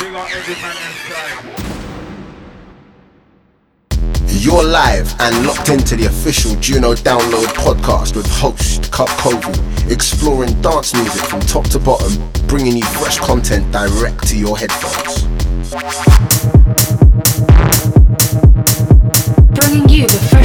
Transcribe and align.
You're 0.00 0.12
live 4.64 5.12
and 5.18 5.44
locked 5.44 5.70
into 5.70 5.96
the 5.96 6.06
official 6.06 6.54
Juno 6.60 6.94
Download 6.94 7.46
podcast 7.54 8.14
with 8.14 8.30
host 8.30 8.92
Cub 8.92 9.08
Kovu, 9.08 9.90
exploring 9.90 10.62
dance 10.62 10.94
music 10.94 11.22
from 11.22 11.40
top 11.40 11.64
to 11.70 11.80
bottom, 11.80 12.12
bringing 12.46 12.76
you 12.76 12.84
fresh 12.84 13.18
content 13.18 13.72
direct 13.72 14.28
to 14.28 14.38
your 14.38 14.56
headphones. 14.56 15.24
Bringing 19.50 19.88
you 19.88 20.06
the 20.06 20.37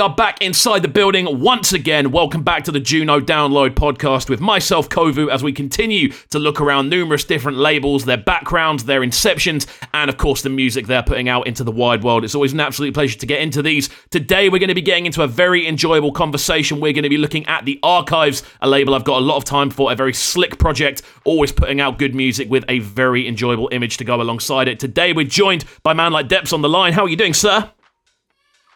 we 0.00 0.04
are 0.04 0.08
back 0.08 0.40
inside 0.40 0.80
the 0.80 0.88
building 0.88 1.40
once 1.40 1.74
again. 1.74 2.10
Welcome 2.10 2.42
back 2.42 2.64
to 2.64 2.72
the 2.72 2.80
Juno 2.80 3.20
Download 3.20 3.74
podcast 3.74 4.30
with 4.30 4.40
myself, 4.40 4.88
Kovu, 4.88 5.30
as 5.30 5.42
we 5.42 5.52
continue 5.52 6.10
to 6.30 6.38
look 6.38 6.58
around 6.58 6.88
numerous 6.88 7.22
different 7.22 7.58
labels, 7.58 8.06
their 8.06 8.16
backgrounds, 8.16 8.86
their 8.86 9.02
inceptions, 9.02 9.66
and 9.92 10.08
of 10.08 10.16
course 10.16 10.40
the 10.40 10.48
music 10.48 10.86
they're 10.86 11.02
putting 11.02 11.28
out 11.28 11.46
into 11.46 11.64
the 11.64 11.70
wide 11.70 12.02
world. 12.02 12.24
It's 12.24 12.34
always 12.34 12.54
an 12.54 12.60
absolute 12.60 12.94
pleasure 12.94 13.18
to 13.18 13.26
get 13.26 13.42
into 13.42 13.60
these. 13.60 13.90
Today, 14.08 14.48
we're 14.48 14.58
going 14.58 14.68
to 14.68 14.74
be 14.74 14.80
getting 14.80 15.04
into 15.04 15.22
a 15.22 15.26
very 15.26 15.68
enjoyable 15.68 16.12
conversation. 16.12 16.80
We're 16.80 16.94
going 16.94 17.02
to 17.02 17.10
be 17.10 17.18
looking 17.18 17.44
at 17.44 17.66
the 17.66 17.78
Archives, 17.82 18.42
a 18.62 18.68
label 18.68 18.94
I've 18.94 19.04
got 19.04 19.18
a 19.18 19.24
lot 19.26 19.36
of 19.36 19.44
time 19.44 19.68
for, 19.68 19.92
a 19.92 19.94
very 19.94 20.14
slick 20.14 20.58
project, 20.58 21.02
always 21.24 21.52
putting 21.52 21.78
out 21.78 21.98
good 21.98 22.14
music 22.14 22.48
with 22.48 22.64
a 22.70 22.78
very 22.78 23.28
enjoyable 23.28 23.68
image 23.70 23.98
to 23.98 24.04
go 24.04 24.22
alongside 24.22 24.66
it. 24.66 24.80
Today, 24.80 25.12
we're 25.12 25.26
joined 25.26 25.66
by 25.82 25.92
man 25.92 26.10
like 26.10 26.26
Deppz 26.26 26.54
on 26.54 26.62
the 26.62 26.70
line. 26.70 26.94
How 26.94 27.04
are 27.04 27.08
you 27.10 27.16
doing, 27.16 27.34
sir? 27.34 27.70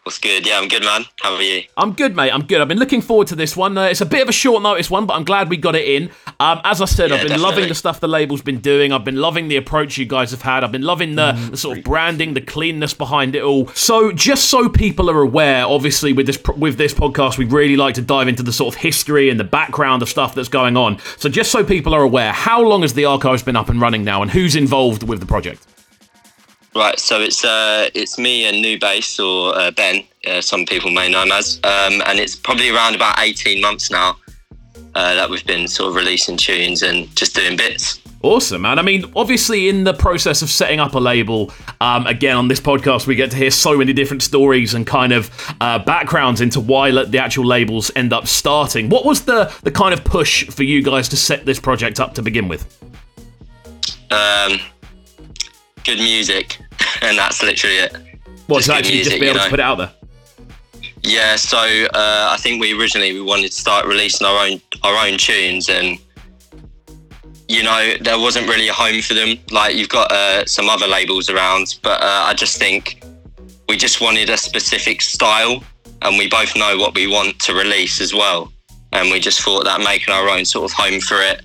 What's 0.05 0.19
good? 0.19 0.45
Yeah, 0.45 0.59
I'm 0.59 0.67
good, 0.67 0.83
man. 0.83 1.05
How 1.19 1.33
are 1.33 1.41
you? 1.41 1.63
I'm 1.77 1.93
good, 1.93 2.15
mate. 2.15 2.29
I'm 2.29 2.45
good. 2.45 2.61
I've 2.61 2.67
been 2.67 2.77
looking 2.77 3.01
forward 3.01 3.25
to 3.29 3.35
this 3.35 3.57
one. 3.57 3.75
Uh, 3.75 3.85
it's 3.85 4.01
a 4.01 4.05
bit 4.05 4.21
of 4.21 4.29
a 4.29 4.31
short 4.31 4.61
notice 4.61 4.87
one, 4.91 5.07
but 5.07 5.15
I'm 5.15 5.23
glad 5.23 5.49
we 5.49 5.57
got 5.57 5.73
it 5.75 5.87
in. 5.87 6.11
Um, 6.39 6.61
as 6.63 6.79
I 6.79 6.85
said, 6.85 7.09
Yeah, 7.09 7.15
I've 7.15 7.21
been 7.21 7.29
definitely. 7.29 7.43
loving 7.43 7.69
the 7.69 7.73
stuff 7.73 7.99
the 8.01 8.07
label's 8.07 8.43
been 8.43 8.59
doing. 8.59 8.91
I've 8.91 9.03
been 9.03 9.15
loving 9.15 9.47
the 9.47 9.55
approach 9.55 9.97
you 9.97 10.05
guys 10.05 10.29
have 10.29 10.43
had. 10.43 10.63
I've 10.63 10.71
been 10.71 10.83
loving 10.83 11.15
the, 11.15 11.31
Mm, 11.33 11.49
the 11.49 11.57
sort 11.57 11.79
of 11.79 11.83
branding, 11.83 12.35
the 12.35 12.41
cleanness 12.41 12.93
behind 12.93 13.35
it 13.35 13.41
all. 13.41 13.67
So, 13.69 14.11
just 14.11 14.45
so 14.51 14.69
people 14.69 15.09
are 15.09 15.21
aware, 15.21 15.65
obviously 15.65 16.13
with 16.13 16.27
this 16.27 16.37
with 16.55 16.77
this 16.77 16.93
podcast, 16.93 17.39
we 17.39 17.45
really 17.45 17.75
like 17.75 17.95
to 17.95 18.03
dive 18.03 18.27
into 18.27 18.43
the 18.43 18.53
sort 18.53 18.75
of 18.75 18.79
history 18.81 19.31
and 19.31 19.39
the 19.39 19.43
background 19.43 20.03
of 20.03 20.09
stuff 20.09 20.35
that's 20.35 20.49
going 20.49 20.77
on. 20.77 20.99
So, 21.17 21.29
just 21.29 21.51
so 21.51 21.63
people 21.63 21.95
are 21.95 22.03
aware, 22.03 22.31
how 22.31 22.61
long 22.61 22.83
has 22.83 22.93
the 22.93 23.05
archives 23.05 23.41
been 23.41 23.55
up 23.55 23.69
and 23.69 23.81
running 23.81 24.03
now, 24.03 24.21
and 24.21 24.29
who's 24.29 24.55
involved 24.55 25.01
with 25.01 25.19
the 25.19 25.25
project? 25.25 25.65
Right, 26.75 26.99
so 26.99 27.21
it's 27.21 27.45
uh, 27.45 27.89
it's 27.93 28.17
me 28.17 28.45
and 28.45 28.61
New 28.61 28.77
Bass 28.77 29.17
or 29.17 29.57
uh, 29.57 29.71
Ben, 29.71 30.03
uh, 30.27 30.41
some 30.41 30.65
people 30.65 30.91
may 30.91 31.09
know 31.09 31.23
him 31.23 31.31
as, 31.31 31.55
um, 31.63 32.01
and 32.05 32.19
it's 32.19 32.35
probably 32.35 32.69
around 32.69 32.95
about 32.95 33.17
18 33.17 33.61
months 33.61 33.89
now 33.89 34.17
uh, 34.93 35.15
that 35.15 35.29
we've 35.29 35.45
been 35.45 35.69
sort 35.69 35.89
of 35.89 35.95
releasing 35.95 36.35
tunes 36.35 36.83
and 36.83 37.13
just 37.15 37.33
doing 37.33 37.55
bits. 37.55 38.01
Awesome, 38.23 38.63
man. 38.63 38.77
I 38.77 38.81
mean, 38.81 39.05
obviously, 39.15 39.69
in 39.69 39.85
the 39.85 39.93
process 39.93 40.41
of 40.41 40.49
setting 40.49 40.81
up 40.81 40.95
a 40.95 40.99
label, 40.99 41.53
um, 41.79 42.07
again, 42.07 42.35
on 42.35 42.49
this 42.49 42.59
podcast, 42.59 43.07
we 43.07 43.15
get 43.15 43.31
to 43.31 43.37
hear 43.37 43.51
so 43.51 43.77
many 43.77 43.93
different 43.93 44.21
stories 44.21 44.73
and 44.73 44.85
kind 44.85 45.13
of 45.13 45.29
uh, 45.61 45.79
backgrounds 45.79 46.41
into 46.41 46.59
why 46.59 46.91
the 46.91 47.19
actual 47.19 47.45
labels 47.45 47.89
end 47.95 48.11
up 48.11 48.27
starting. 48.27 48.89
What 48.89 49.05
was 49.05 49.23
the, 49.23 49.53
the 49.63 49.71
kind 49.71 49.93
of 49.93 50.03
push 50.03 50.45
for 50.49 50.63
you 50.63 50.83
guys 50.83 51.07
to 51.09 51.15
set 51.15 51.45
this 51.45 51.59
project 51.59 52.01
up 52.01 52.15
to 52.15 52.21
begin 52.21 52.49
with? 52.49 52.65
Um, 54.11 54.59
good 55.85 55.99
music, 55.99 56.57
and 57.01 57.17
that's 57.17 57.41
literally 57.41 57.77
it. 57.77 57.95
What 58.47 58.57
Just 58.57 58.67
to 58.67 58.73
good 58.73 58.79
actually 58.79 58.97
just 58.97 59.11
music, 59.11 59.19
be 59.21 59.25
you 59.27 59.31
able 59.31 59.43
to 59.43 59.49
put 59.49 59.59
it 59.59 59.63
out 59.63 59.75
there? 59.75 59.91
Yeah, 61.03 61.35
so 61.35 61.57
uh, 61.57 62.29
I 62.31 62.37
think 62.39 62.59
we 62.59 62.77
originally 62.77 63.13
we 63.13 63.21
wanted 63.21 63.49
to 63.49 63.55
start 63.55 63.85
releasing 63.85 64.25
our 64.25 64.45
own 64.45 64.59
our 64.83 65.07
own 65.07 65.17
tunes, 65.17 65.69
and 65.69 65.99
you 67.47 67.63
know 67.63 67.93
there 68.01 68.19
wasn't 68.19 68.47
really 68.47 68.67
a 68.67 68.73
home 68.73 69.01
for 69.01 69.13
them. 69.13 69.37
Like 69.51 69.75
you've 69.75 69.89
got 69.89 70.11
uh, 70.11 70.45
some 70.45 70.67
other 70.67 70.87
labels 70.87 71.29
around, 71.29 71.75
but 71.83 72.01
uh, 72.01 72.23
I 72.25 72.33
just 72.33 72.57
think 72.57 73.03
we 73.69 73.77
just 73.77 74.01
wanted 74.01 74.29
a 74.29 74.37
specific 74.37 75.01
style, 75.01 75.63
and 76.01 76.17
we 76.17 76.27
both 76.27 76.55
know 76.55 76.77
what 76.77 76.95
we 76.95 77.07
want 77.07 77.39
to 77.41 77.53
release 77.53 78.01
as 78.01 78.13
well. 78.13 78.51
And 78.91 79.11
we 79.11 79.19
just 79.19 79.41
thought 79.41 79.65
that 79.65 79.81
making 79.81 80.13
our 80.13 80.29
own 80.29 80.45
sort 80.45 80.71
of 80.71 80.71
home 80.71 81.01
for 81.01 81.21
it 81.21 81.41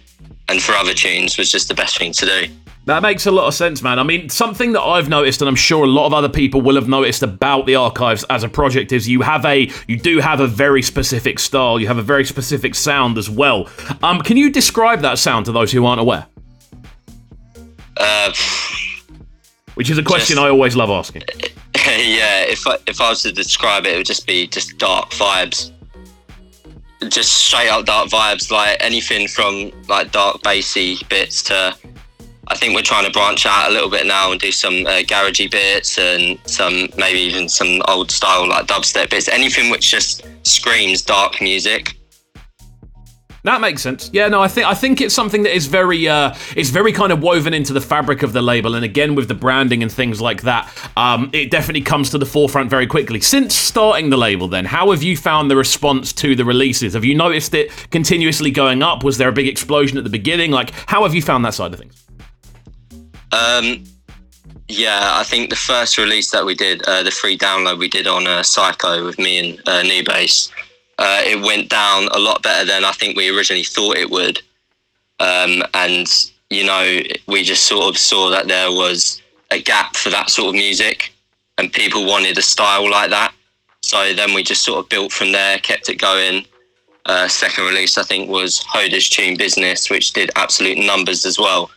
and 0.48 0.62
for 0.62 0.72
other 0.72 0.94
tunes 0.94 1.36
was 1.36 1.50
just 1.50 1.68
the 1.68 1.74
best 1.74 1.98
thing 1.98 2.12
to 2.12 2.26
do. 2.26 2.46
That 2.90 3.02
makes 3.02 3.24
a 3.26 3.30
lot 3.30 3.46
of 3.46 3.54
sense, 3.54 3.82
man. 3.82 3.98
I 4.00 4.02
mean, 4.02 4.28
something 4.28 4.72
that 4.72 4.82
I've 4.82 5.08
noticed, 5.08 5.40
and 5.40 5.48
I'm 5.48 5.54
sure 5.54 5.84
a 5.84 5.88
lot 5.88 6.06
of 6.06 6.12
other 6.12 6.28
people 6.28 6.60
will 6.60 6.74
have 6.74 6.88
noticed 6.88 7.22
about 7.22 7.66
the 7.66 7.76
archives 7.76 8.24
as 8.30 8.42
a 8.42 8.48
project, 8.48 8.90
is 8.90 9.08
you 9.08 9.20
have 9.22 9.44
a 9.44 9.70
you 9.86 9.96
do 9.96 10.18
have 10.18 10.40
a 10.40 10.48
very 10.48 10.82
specific 10.82 11.38
style. 11.38 11.78
You 11.78 11.86
have 11.86 11.98
a 11.98 12.02
very 12.02 12.24
specific 12.24 12.74
sound 12.74 13.16
as 13.16 13.30
well. 13.30 13.68
Um, 14.02 14.20
can 14.20 14.36
you 14.36 14.50
describe 14.50 15.02
that 15.02 15.18
sound 15.18 15.46
to 15.46 15.52
those 15.52 15.70
who 15.70 15.86
aren't 15.86 16.00
aware? 16.00 16.26
Uh, 17.96 18.32
Which 19.74 19.88
is 19.88 19.98
a 19.98 20.02
question 20.02 20.34
Just- 20.34 20.44
I 20.44 20.48
always 20.50 20.74
love 20.74 20.90
asking. 20.90 21.22
yeah, 21.86 22.42
if 22.42 22.66
I, 22.66 22.76
if 22.88 23.00
I 23.00 23.10
was 23.10 23.22
to 23.22 23.30
describe 23.30 23.86
it, 23.86 23.92
it 23.92 23.96
would 23.98 24.06
just 24.06 24.26
be 24.26 24.46
just 24.48 24.78
dark 24.78 25.10
vibes. 25.10 25.70
Just 27.08 27.32
straight 27.34 27.68
up 27.68 27.86
dark 27.86 28.08
vibes, 28.08 28.50
like 28.50 28.76
anything 28.80 29.28
from 29.28 29.70
like 29.88 30.10
dark 30.10 30.42
bassy 30.42 30.98
bits 31.08 31.42
to. 31.44 31.76
I 32.50 32.56
think 32.56 32.74
we're 32.74 32.82
trying 32.82 33.04
to 33.04 33.12
branch 33.12 33.46
out 33.46 33.70
a 33.70 33.72
little 33.72 33.88
bit 33.88 34.06
now 34.06 34.32
and 34.32 34.40
do 34.40 34.50
some 34.50 34.84
uh, 34.84 35.02
garagey 35.06 35.48
bits 35.48 35.96
and 35.96 36.36
some 36.46 36.88
maybe 36.96 37.20
even 37.20 37.48
some 37.48 37.80
old 37.86 38.10
style 38.10 38.48
like 38.48 38.66
dubstep 38.66 39.10
bits. 39.10 39.28
Anything 39.28 39.70
which 39.70 39.88
just 39.88 40.26
screams 40.42 41.00
dark 41.00 41.40
music. 41.40 41.96
That 43.44 43.60
makes 43.60 43.80
sense. 43.80 44.10
Yeah, 44.12 44.28
no, 44.28 44.42
I 44.42 44.48
think 44.48 44.66
I 44.66 44.74
think 44.74 45.00
it's 45.00 45.14
something 45.14 45.44
that 45.44 45.54
is 45.54 45.66
very 45.66 46.08
uh 46.08 46.34
it's 46.56 46.70
very 46.70 46.92
kind 46.92 47.12
of 47.12 47.22
woven 47.22 47.54
into 47.54 47.72
the 47.72 47.80
fabric 47.80 48.24
of 48.24 48.32
the 48.32 48.42
label 48.42 48.74
and 48.74 48.84
again 48.84 49.14
with 49.14 49.28
the 49.28 49.34
branding 49.34 49.82
and 49.82 49.90
things 49.90 50.20
like 50.20 50.42
that. 50.42 50.70
Um 50.96 51.30
it 51.32 51.52
definitely 51.52 51.82
comes 51.82 52.10
to 52.10 52.18
the 52.18 52.26
forefront 52.26 52.68
very 52.68 52.86
quickly. 52.86 53.20
Since 53.20 53.54
starting 53.54 54.10
the 54.10 54.18
label 54.18 54.48
then, 54.48 54.64
how 54.64 54.90
have 54.90 55.04
you 55.04 55.16
found 55.16 55.50
the 55.50 55.56
response 55.56 56.12
to 56.14 56.34
the 56.34 56.44
releases? 56.44 56.94
Have 56.94 57.04
you 57.04 57.14
noticed 57.14 57.54
it 57.54 57.70
continuously 57.90 58.50
going 58.50 58.82
up? 58.82 59.04
Was 59.04 59.18
there 59.18 59.28
a 59.28 59.32
big 59.32 59.46
explosion 59.46 59.96
at 59.96 60.04
the 60.04 60.10
beginning? 60.10 60.50
Like 60.50 60.72
how 60.86 61.04
have 61.04 61.14
you 61.14 61.22
found 61.22 61.44
that 61.44 61.54
side 61.54 61.72
of 61.72 61.78
things? 61.78 62.09
Um, 63.32 63.84
yeah, 64.68 65.10
I 65.14 65.24
think 65.24 65.50
the 65.50 65.56
first 65.56 65.98
release 65.98 66.30
that 66.30 66.44
we 66.44 66.54
did, 66.54 66.82
uh, 66.82 67.02
the 67.02 67.10
free 67.10 67.36
download 67.36 67.78
we 67.78 67.88
did 67.88 68.06
on 68.06 68.26
uh, 68.26 68.42
Psycho 68.42 69.04
with 69.04 69.18
me 69.18 69.38
and 69.38 69.68
uh, 69.68 69.82
New 69.82 70.04
Bass, 70.04 70.50
uh, 70.98 71.22
it 71.24 71.40
went 71.40 71.68
down 71.68 72.08
a 72.08 72.18
lot 72.18 72.42
better 72.42 72.64
than 72.66 72.84
I 72.84 72.92
think 72.92 73.16
we 73.16 73.34
originally 73.34 73.64
thought 73.64 73.96
it 73.96 74.10
would. 74.10 74.38
Um, 75.18 75.62
and, 75.74 76.06
you 76.50 76.64
know, 76.64 77.00
we 77.26 77.42
just 77.42 77.66
sort 77.66 77.86
of 77.86 77.98
saw 77.98 78.30
that 78.30 78.48
there 78.48 78.70
was 78.70 79.20
a 79.50 79.60
gap 79.60 79.96
for 79.96 80.10
that 80.10 80.30
sort 80.30 80.48
of 80.50 80.54
music 80.54 81.12
and 81.58 81.72
people 81.72 82.06
wanted 82.06 82.38
a 82.38 82.42
style 82.42 82.88
like 82.90 83.10
that. 83.10 83.32
So 83.82 84.12
then 84.14 84.34
we 84.34 84.42
just 84.42 84.64
sort 84.64 84.78
of 84.78 84.88
built 84.88 85.12
from 85.12 85.32
there, 85.32 85.58
kept 85.58 85.88
it 85.88 85.96
going. 85.96 86.46
Uh, 87.06 87.28
second 87.28 87.64
release, 87.64 87.98
I 87.98 88.02
think, 88.02 88.28
was 88.28 88.60
Hoda's 88.60 89.08
Tune 89.08 89.36
Business, 89.36 89.90
which 89.90 90.12
did 90.12 90.30
absolute 90.36 90.78
numbers 90.78 91.24
as 91.24 91.38
well. 91.38 91.70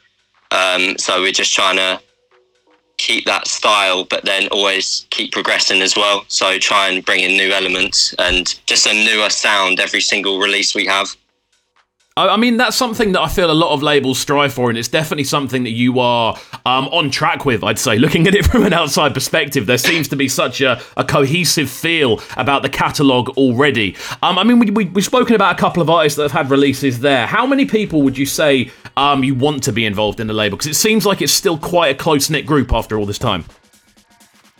Um, 0.54 0.98
so 0.98 1.22
we're 1.22 1.32
just 1.32 1.54
trying 1.54 1.78
to 1.78 2.00
keep 2.98 3.26
that 3.26 3.48
style, 3.48 4.06
but 4.06 4.24
then 4.24 4.48
always 4.50 5.08
keep 5.10 5.32
progressing 5.32 5.82
as 5.82 5.96
well. 5.96 6.24
So 6.28 6.58
try 6.60 6.90
and 6.90 7.04
bring 7.04 7.22
in 7.22 7.32
new 7.32 7.52
elements 7.52 8.14
and 8.20 8.48
just 8.66 8.86
a 8.86 8.94
newer 8.94 9.30
sound 9.30 9.80
every 9.80 10.02
single 10.02 10.40
release 10.40 10.76
we 10.76 10.86
have. 10.86 11.16
I 12.15 12.38
mean, 12.38 12.57
that's 12.57 12.77
something 12.77 13.13
that 13.13 13.21
I 13.21 13.27
feel 13.27 13.50
a 13.50 13.54
lot 13.54 13.71
of 13.74 13.81
labels 13.81 14.19
strive 14.19 14.54
for, 14.54 14.69
and 14.69 14.77
it's 14.77 14.88
definitely 14.88 15.24
something 15.24 15.63
that 15.63 15.71
you 15.71 16.00
are 16.00 16.38
um, 16.63 16.88
on 16.89 17.10
track 17.10 17.44
with, 17.44 17.63
I'd 17.63 17.80
say. 17.80 17.98
Looking 17.98 18.27
at 18.27 18.36
it 18.36 18.45
from 18.51 18.63
an 18.63 18.74
outside 18.74 19.15
perspective, 19.15 19.65
there 19.65 19.80
seems 19.80 20.07
to 20.10 20.15
be 20.15 20.27
such 20.27 20.62
a, 20.62 20.80
a 20.95 21.04
cohesive 21.04 21.71
feel 21.71 22.21
about 22.38 22.62
the 22.62 22.69
catalogue 22.69 23.30
already. 23.30 23.95
Um, 24.21 24.38
I 24.38 24.44
mean, 24.44 24.60
we, 24.60 24.69
we, 24.69 24.86
we've 24.86 25.04
spoken 25.04 25.36
about 25.36 25.56
a 25.56 25.60
couple 25.60 25.81
of 25.81 25.89
artists 25.89 26.15
that 26.18 26.24
have 26.24 26.31
had 26.31 26.51
releases 26.51 27.00
there. 27.00 27.25
How 27.25 27.48
many 27.48 27.65
people 27.65 28.04
would 28.04 28.16
you 28.16 28.27
say 28.27 28.69
um, 28.95 29.24
you 29.24 29.33
want 29.33 29.63
to 29.63 29.71
be 29.71 29.83
involved 29.83 30.19
in 30.19 30.27
the 30.27 30.33
label? 30.33 30.56
Because 30.56 30.69
it 30.69 30.75
seems 30.75 31.07
like 31.07 31.19
it's 31.19 31.33
still 31.33 31.57
quite 31.57 31.95
a 31.95 31.98
close 31.98 32.30
knit 32.30 32.45
group 32.45 32.74
after 32.74 33.00
all 33.00 33.07
this 33.07 33.18
time. 33.18 33.44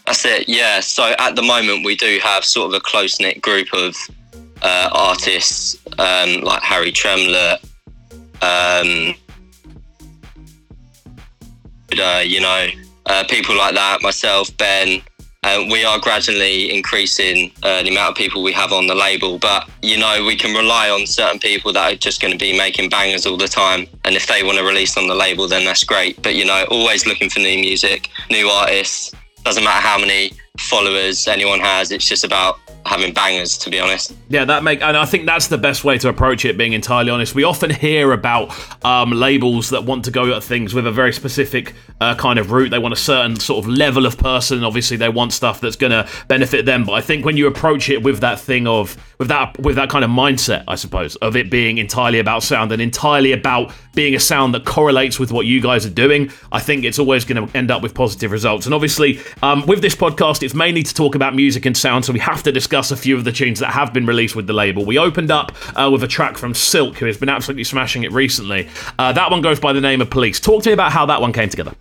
That's 0.08 0.26
it, 0.26 0.50
yeah. 0.50 0.80
So 0.80 1.14
at 1.20 1.36
the 1.36 1.44
moment, 1.44 1.86
we 1.86 1.96
do 1.96 2.20
have 2.24 2.44
sort 2.44 2.74
of 2.74 2.74
a 2.74 2.82
close 2.82 3.20
knit 3.20 3.44
group 3.44 3.68
of 3.74 3.96
uh, 4.64 4.90
artists 4.92 5.78
um, 6.00 6.42
like 6.42 6.62
Harry 6.62 6.92
Tremlett, 6.92 7.60
um, 8.42 9.16
uh, 12.00 12.24
you 12.26 12.42
know, 12.42 12.68
uh, 13.06 13.24
people 13.30 13.56
like 13.58 13.76
that, 13.76 14.02
myself, 14.02 14.56
Ben. 14.58 15.02
Uh, 15.44 15.66
we 15.70 15.84
are 15.84 16.00
gradually 16.00 16.74
increasing 16.74 17.52
uh, 17.64 17.84
the 17.84 17.90
amount 17.90 18.12
of 18.12 18.16
people 18.16 18.42
we 18.42 18.54
have 18.54 18.72
on 18.72 18.88
the 18.88 18.96
label, 18.96 19.38
but 19.38 19.70
you 19.82 19.98
know 19.98 20.24
we 20.26 20.38
can 20.38 20.56
rely 20.56 20.90
on 20.90 21.06
certain 21.06 21.38
people 21.38 21.74
that 21.74 21.92
are 21.92 21.98
just 21.98 22.22
going 22.22 22.32
to 22.32 22.38
be 22.38 22.58
making 22.58 22.90
bangers 22.90 23.26
all 23.26 23.36
the 23.36 23.48
time. 23.48 23.86
And 24.06 24.16
if 24.16 24.26
they 24.28 24.42
want 24.42 24.58
to 24.58 24.64
release 24.64 24.96
on 24.96 25.08
the 25.08 25.16
label, 25.16 25.50
then 25.50 25.66
that's 25.66 25.84
great. 25.84 26.22
But 26.22 26.36
you 26.36 26.46
know, 26.46 26.66
always 26.72 27.06
looking 27.06 27.30
for 27.30 27.40
new 27.40 27.60
music, 27.60 28.10
new 28.32 28.48
artists. 28.48 29.14
Doesn't 29.44 29.66
matter 29.66 29.86
how 29.86 30.00
many 30.00 30.32
followers 30.58 31.28
anyone 31.28 31.60
has. 31.60 31.92
It's 31.92 32.08
just 32.08 32.24
about 32.24 32.60
having 32.86 33.14
bangers, 33.14 33.58
to 33.60 33.70
be 33.70 33.80
honest. 33.80 34.16
Yeah, 34.30 34.46
that 34.46 34.64
make, 34.64 34.82
and 34.82 34.98
I 34.98 35.06
think 35.06 35.26
that's 35.26 35.48
the 35.48 35.58
best 35.58 35.84
way 35.84 35.98
to 36.00 36.10
approach 36.10 36.46
it. 36.46 36.58
Being 36.58 36.74
entirely 36.74 37.10
honest, 37.10 37.36
we 37.36 37.44
often 37.44 37.70
hear 37.70 38.12
about 38.12 38.54
um, 38.86 39.12
labels 39.12 39.70
that 39.70 39.84
want 39.84 40.06
to 40.06 40.12
go 40.12 40.36
at 40.36 40.44
things 40.44 40.74
with 40.74 40.88
a 40.88 40.92
very 40.92 41.14
specific 41.14 41.74
uh, 42.02 42.16
kind 42.16 42.40
of 42.40 42.52
route. 42.52 42.70
They 42.70 42.80
want 42.80 42.94
a 42.94 42.98
certain 42.98 43.40
sort 43.40 43.64
of 43.64 43.70
level 43.70 44.06
of 44.06 44.18
person. 44.18 44.64
Obviously, 44.64 44.98
they 44.98 45.10
want 45.10 45.34
stuff 45.34 45.62
that's 45.62 45.76
going 45.76 45.92
to 45.92 46.08
benefit 46.28 46.66
them. 46.66 46.84
But 46.84 46.94
I 46.94 47.02
think 47.02 47.26
when 47.26 47.38
you 47.38 47.48
approach 47.48 47.90
it 47.90 48.04
with 48.04 48.20
that 48.20 48.40
thing 48.40 48.68
of 48.68 48.98
with 49.20 49.30
that 49.30 49.58
with 49.60 49.76
that 49.76 49.90
kind 49.90 50.04
of 50.04 50.12
mindset, 50.12 50.64
I 50.68 50.76
suppose, 50.76 51.16
of 51.18 51.36
it 51.36 51.50
being 51.50 51.78
entirely 51.78 52.20
about 52.20 52.44
sound 52.44 52.72
and 52.72 52.82
entirely 52.82 53.32
about 53.32 53.72
being 53.96 54.16
a 54.16 54.20
sound 54.20 54.54
that 54.56 54.66
correlates 54.66 55.20
with 55.20 55.32
what 55.32 55.46
you 55.46 55.62
guys 55.62 55.86
are 55.86 55.92
doing, 55.92 56.32
I 56.52 56.60
think 56.60 56.84
it's 56.84 57.00
always 57.00 57.24
going 57.26 57.48
to 57.48 57.58
end 57.58 57.72
up 57.72 57.82
with 57.82 57.94
positive 57.94 58.32
results. 58.32 58.66
And 58.66 58.74
obviously, 58.74 59.20
um, 59.42 59.66
with 59.68 59.82
this 59.82 59.96
podcast, 59.96 60.42
it's 60.44 60.56
mainly 60.56 60.84
to 60.84 60.94
talk 60.94 61.16
about 61.16 61.36
music 61.36 61.66
and 61.66 61.78
sound, 61.78 62.04
so 62.04 62.12
we 62.12 62.20
have 62.20 62.42
to 62.44 62.52
discuss 62.52 62.73
a 62.74 62.96
few 62.98 63.16
of 63.16 63.24
the 63.24 63.32
tunes 63.32 63.60
that 63.60 63.72
have 63.72 63.94
been 63.94 64.06
released 64.06 64.36
with 64.36 64.48
the 64.48 64.54
label. 64.54 64.86
We 64.86 64.98
opened 64.98 65.32
up 65.32 65.52
uh, 65.76 65.90
with 65.92 66.04
a 66.04 66.08
track 66.08 66.38
from 66.38 66.54
Silk, 66.54 66.98
who 66.98 67.06
has 67.06 67.18
been 67.18 67.30
absolutely 67.30 67.64
smashing 67.64 68.04
it 68.04 68.12
recently. 68.12 68.68
Uh, 69.00 69.14
that 69.14 69.32
one 69.32 69.42
goes 69.42 69.60
by 69.60 69.74
the 69.74 69.82
name 69.82 70.02
of 70.02 70.10
Police. 70.10 70.40
Talk 70.40 70.64
to 70.64 70.70
me 70.70 70.74
about 70.74 70.92
how 70.92 71.06
that 71.06 71.22
one 71.22 71.32
came 71.32 71.50
together. 71.50 71.74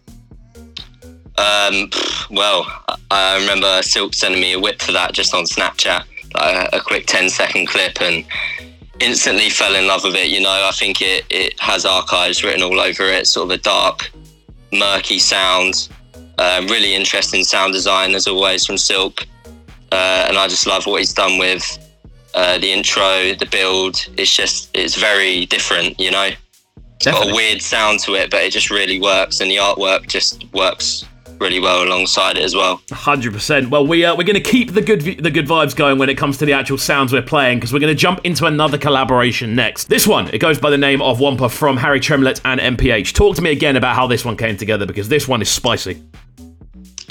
Um, 1.39 1.91
well, 2.31 2.67
I- 3.11 3.39
remember 3.41 3.83
Silk 3.83 4.15
sending 4.15 4.41
me 4.41 4.53
a 4.53 4.61
whip 4.61 4.81
for 4.83 4.93
that 4.93 5.13
just 5.13 5.35
on 5.35 5.45
Snapchat, 5.45 6.05
a, 6.37 6.77
a 6.77 6.81
quick 6.81 7.07
10 7.07 7.31
second 7.31 7.67
clip, 7.67 8.01
and 8.01 8.25
instantly 9.01 9.51
fell 9.51 9.75
in 9.75 9.87
love 9.87 10.05
with 10.05 10.15
it. 10.15 10.29
You 10.29 10.41
know, 10.41 10.51
I 10.51 10.71
think 10.73 11.01
it, 11.01 11.25
it 11.31 11.59
has 11.61 11.85
archives 11.85 12.45
written 12.45 12.63
all 12.63 12.79
over 12.79 13.05
it, 13.05 13.27
sort 13.27 13.51
of 13.51 13.59
a 13.59 13.63
dark, 13.63 14.11
murky 14.73 15.19
sound. 15.19 15.89
Uh, 16.39 16.65
really 16.69 16.95
interesting 16.95 17.45
sound 17.45 17.73
design, 17.73 18.15
as 18.15 18.27
always, 18.27 18.65
from 18.67 18.79
Silk. 18.79 19.27
Uh, 19.93 20.25
and 20.27 20.39
I 20.39 20.49
just 20.49 20.67
love 20.67 20.87
what 20.87 21.01
he's 21.01 21.13
done 21.13 21.39
with 21.39 21.79
uh, 22.35 22.57
the 22.59 22.73
intro, 22.73 23.35
the 23.35 23.47
build. 23.51 24.09
It's 24.17 24.35
just, 24.35 24.71
it's 24.75 24.97
very 24.97 25.45
different, 25.47 26.01
you 26.01 26.11
know? 26.11 26.31
It's 26.97 27.07
got 27.07 27.31
a 27.31 27.35
weird 27.35 27.61
sound 27.61 28.01
to 28.01 28.15
it, 28.15 28.31
but 28.31 28.43
it 28.43 28.53
just 28.53 28.71
really 28.71 29.01
works, 29.01 29.41
and 29.41 29.51
the 29.51 29.57
artwork 29.57 30.07
just 30.07 30.45
works 30.53 31.05
really 31.41 31.59
well 31.59 31.83
alongside 31.83 32.37
it 32.37 32.45
as 32.45 32.55
well. 32.55 32.81
Hundred 32.93 33.33
percent. 33.33 33.71
Well, 33.71 33.85
we 33.85 34.05
uh, 34.05 34.17
we're 34.17 34.23
going 34.23 34.41
to 34.43 34.51
keep 34.51 34.73
the 34.73 34.81
good 34.81 35.01
the 35.03 35.31
good 35.31 35.47
vibes 35.47 35.75
going 35.75 35.99
when 35.99 36.09
it 36.09 36.17
comes 36.17 36.39
to 36.39 36.47
the 36.47 36.53
actual 36.53 36.79
sounds 36.79 37.13
we're 37.13 37.21
playing 37.21 37.59
because 37.59 37.73
we're 37.73 37.81
going 37.81 37.95
to 37.95 38.01
jump 38.01 38.21
into 38.23 38.47
another 38.47 38.79
collaboration 38.79 39.57
next. 39.57 39.89
This 39.89 40.07
one 40.07 40.29
it 40.33 40.39
goes 40.39 40.61
by 40.61 40.71
the 40.71 40.79
name 40.79 41.03
of 41.03 41.19
Wampa 41.19 41.49
from 41.49 41.77
Harry 41.77 41.99
Tremlett 41.99 42.41
and 42.45 42.61
MPH. 42.61 43.13
Talk 43.13 43.35
to 43.37 43.43
me 43.43 43.51
again 43.51 43.77
about 43.77 43.97
how 43.97 44.07
this 44.07 44.25
one 44.25 44.37
came 44.37 44.57
together 44.57 44.87
because 44.87 45.09
this 45.09 45.27
one 45.27 45.43
is 45.43 45.51
spicy. 45.51 46.01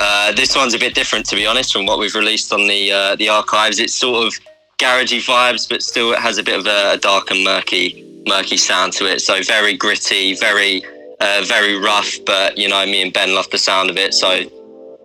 Uh, 0.03 0.31
this 0.31 0.55
one's 0.55 0.73
a 0.73 0.79
bit 0.79 0.95
different, 0.95 1.27
to 1.27 1.35
be 1.35 1.45
honest, 1.45 1.71
from 1.71 1.85
what 1.85 1.99
we've 1.99 2.15
released 2.15 2.51
on 2.51 2.67
the 2.67 2.91
uh, 2.91 3.15
the 3.17 3.29
archives. 3.29 3.79
It's 3.79 3.93
sort 3.93 4.25
of 4.25 4.33
garagey 4.79 5.23
vibes, 5.23 5.69
but 5.69 5.83
still 5.83 6.13
it 6.13 6.19
has 6.19 6.39
a 6.39 6.43
bit 6.43 6.59
of 6.59 6.65
a, 6.65 6.93
a 6.93 6.97
dark 6.97 7.29
and 7.29 7.43
murky 7.43 8.03
murky 8.25 8.57
sound 8.57 8.93
to 8.93 9.05
it. 9.05 9.21
So 9.21 9.43
very 9.43 9.77
gritty, 9.77 10.35
very 10.35 10.83
uh, 11.19 11.43
very 11.45 11.79
rough. 11.79 12.17
But 12.25 12.57
you 12.57 12.67
know, 12.67 12.83
me 12.87 13.03
and 13.03 13.13
Ben 13.13 13.35
love 13.35 13.47
the 13.51 13.59
sound 13.59 13.91
of 13.91 13.97
it, 13.97 14.15
so 14.15 14.41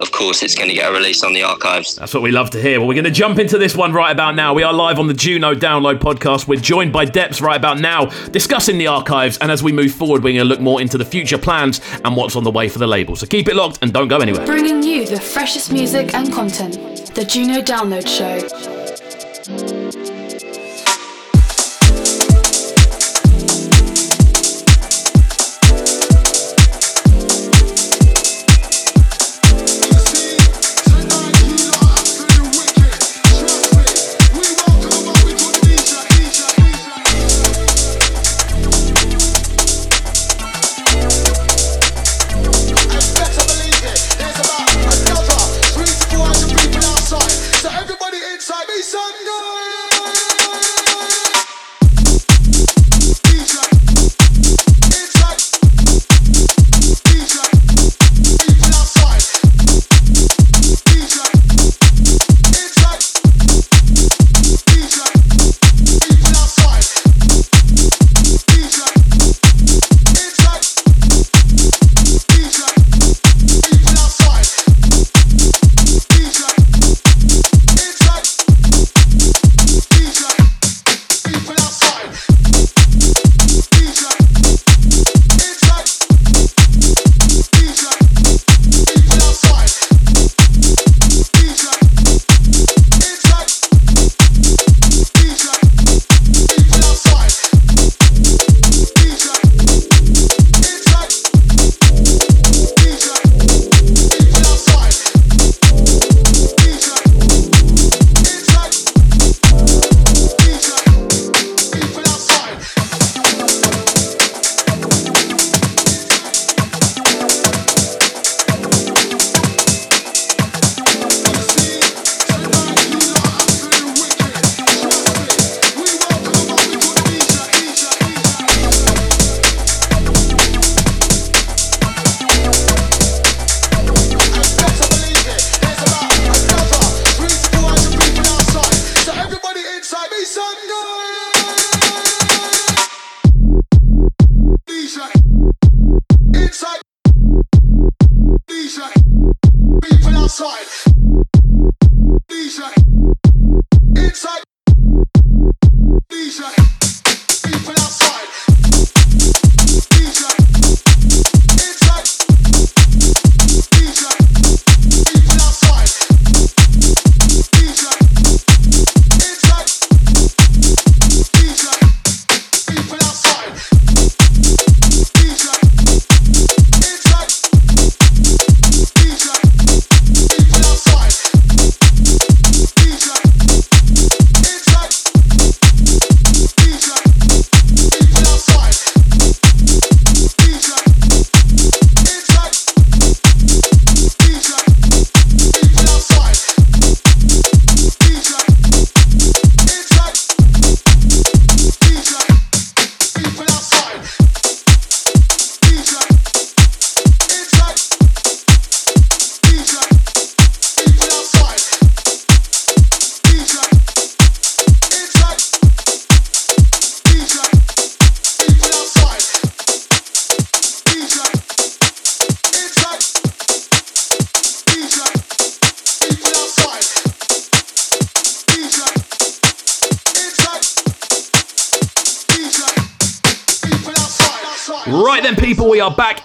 of 0.01 0.13
course, 0.13 0.43
it's 0.43 0.55
going 0.55 0.69
to 0.69 0.75
get 0.75 0.91
a 0.91 0.93
release 0.93 1.25
on 1.25 1.33
the 1.33 1.43
archives. 1.43 1.97
That's 1.97 2.13
what 2.13 2.23
we 2.23 2.31
love 2.31 2.51
to 2.51 2.61
hear. 2.61 2.79
Well, 2.79 2.89
we're 2.89 2.95
going 2.95 3.05
to 3.05 3.11
jump 3.11 3.39
into 3.39 3.57
this 3.57 3.75
one 3.75 3.95
right 3.95 4.11
about 4.11 4.35
now. 4.35 4.53
We 4.53 4.63
are 4.63 4.73
live 4.73 4.99
on 4.99 5.07
the 5.07 5.15
Juno 5.15 5.55
Download 5.55 5.99
podcast. 5.99 6.47
We're 6.47 6.61
joined 6.61 6.93
by 6.93 7.07
Deppz 7.07 7.41
right 7.41 7.57
about 7.57 7.81
now, 7.81 8.07
discussing 8.31 8.77
the 8.77 8.89
archives. 8.89 9.39
And 9.39 9.51
as 9.51 9.63
we 9.63 9.73
move 9.73 9.93
forward, 9.93 10.23
we're 10.23 10.35
going 10.35 10.45
to 10.45 10.49
look 10.49 10.61
more 10.61 10.83
into 10.83 10.99
the 10.99 11.05
future 11.05 11.39
plans 11.39 11.81
and 12.05 12.15
what's 12.15 12.37
on 12.37 12.45
the 12.45 12.51
way 12.51 12.69
for 12.69 12.79
the 12.79 12.87
label. 12.87 13.17
So 13.17 13.27
keep 13.27 13.49
it 13.49 13.57
locked 13.57 13.79
and 13.81 13.93
don't 13.93 14.09
go 14.09 14.19
anywhere. 14.19 14.45
Bringing 14.45 14.83
you 14.83 15.07
the 15.07 15.21
freshest 15.21 15.73
music 15.73 16.13
and 16.13 16.31
content. 16.31 16.75
The 17.15 17.25
Juno 17.25 17.63
Download 17.63 18.07
Show. 18.07 19.76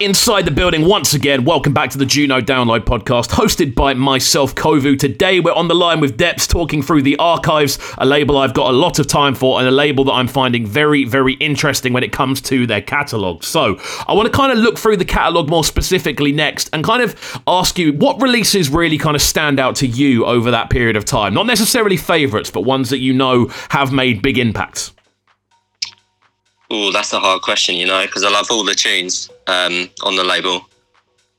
Inside 0.02 0.46
the 0.46 0.52
building 0.52 0.86
once 0.86 1.14
again. 1.14 1.46
Welcome 1.46 1.72
back 1.72 1.92
to 1.92 2.00
the 2.00 2.06
Juno 2.06 2.42
Download 2.42 2.80
podcast, 2.80 3.30
hosted 3.30 3.76
by 3.76 3.94
myself, 3.94 4.56
Kovu. 4.56 4.98
Today 4.98 5.40
we're 5.40 5.54
on 5.54 5.68
the 5.68 5.76
line 5.76 6.00
with 6.00 6.18
Deppz 6.18 6.48
talking 6.48 6.82
through 6.82 7.04
the 7.04 7.16
archives, 7.18 7.78
a 8.00 8.06
label 8.08 8.40
I've 8.40 8.56
got 8.56 8.72
a 8.72 8.76
lot 8.76 8.98
of 8.98 9.06
time 9.06 9.36
for, 9.36 9.60
and 9.60 9.68
a 9.68 9.72
label 9.72 10.04
that 10.06 10.14
I'm 10.14 10.28
finding 10.28 10.66
very, 10.66 11.06
very 11.06 11.34
interesting 11.34 11.94
when 11.94 12.04
it 12.04 12.12
comes 12.12 12.42
to 12.42 12.66
their 12.66 12.82
catalogue. 12.82 13.44
So 13.44 13.80
I 14.08 14.14
want 14.14 14.26
to 14.26 14.36
kind 14.36 14.52
of 14.52 14.58
look 14.58 14.80
through 14.80 14.98
the 14.98 15.06
catalogue 15.06 15.48
more 15.48 15.64
specifically 15.64 16.32
next 16.32 16.68
and 16.74 16.84
kind 16.84 17.04
of 17.04 17.40
ask 17.46 17.78
you 17.78 17.94
what 17.94 18.20
releases 18.20 18.70
really 18.72 18.98
kind 18.98 19.16
of 19.16 19.22
stand 19.22 19.60
out 19.60 19.76
to 19.76 19.88
you 19.88 20.26
over 20.26 20.50
that 20.50 20.72
period 20.72 20.96
of 20.96 21.06
time. 21.06 21.36
Not 21.36 21.46
necessarily 21.46 21.98
favourites, 21.98 22.50
but 22.50 22.62
ones 22.62 22.90
that 22.90 23.00
you 23.00 23.14
know 23.14 23.48
have 23.70 23.92
made 23.94 24.24
big 24.24 24.40
impacts. 24.40 24.92
Oh, 26.74 26.90
that's 26.90 27.12
a 27.12 27.20
hard 27.20 27.42
question, 27.42 27.76
you 27.76 27.86
know, 27.86 28.06
because 28.06 28.24
I 28.24 28.30
love 28.30 28.48
all 28.50 28.64
the 28.64 28.74
tunes 28.74 29.30
um, 29.48 29.90
on 30.04 30.16
the 30.16 30.24
label. 30.24 30.56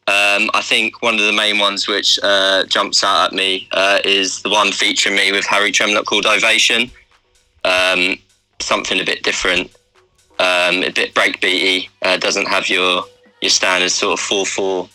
Um, 0.06 0.50
I 0.52 0.60
think 0.62 1.00
one 1.00 1.14
of 1.14 1.22
the 1.22 1.32
main 1.32 1.58
ones 1.58 1.88
which 1.88 2.18
uh, 2.22 2.66
jumps 2.66 3.02
out 3.02 3.28
at 3.28 3.32
me 3.32 3.66
uh, 3.72 4.00
is 4.04 4.42
the 4.42 4.50
one 4.50 4.72
featuring 4.72 5.16
me 5.16 5.32
with 5.32 5.46
Harry 5.46 5.72
Tremlett 5.72 6.04
called 6.04 6.26
Ovation. 6.26 6.90
Um, 7.64 8.18
something 8.60 9.00
a 9.00 9.04
bit 9.04 9.22
different, 9.22 9.70
um, 10.38 10.82
a 10.82 10.90
bit 10.90 11.14
breakbeaty. 11.14 11.88
Uh, 12.02 12.18
doesn't 12.18 12.46
have 12.46 12.68
your 12.68 13.04
your 13.40 13.50
standard 13.50 13.90
sort 13.90 14.18
of 14.18 14.20
four 14.20 14.44
four 14.44 14.86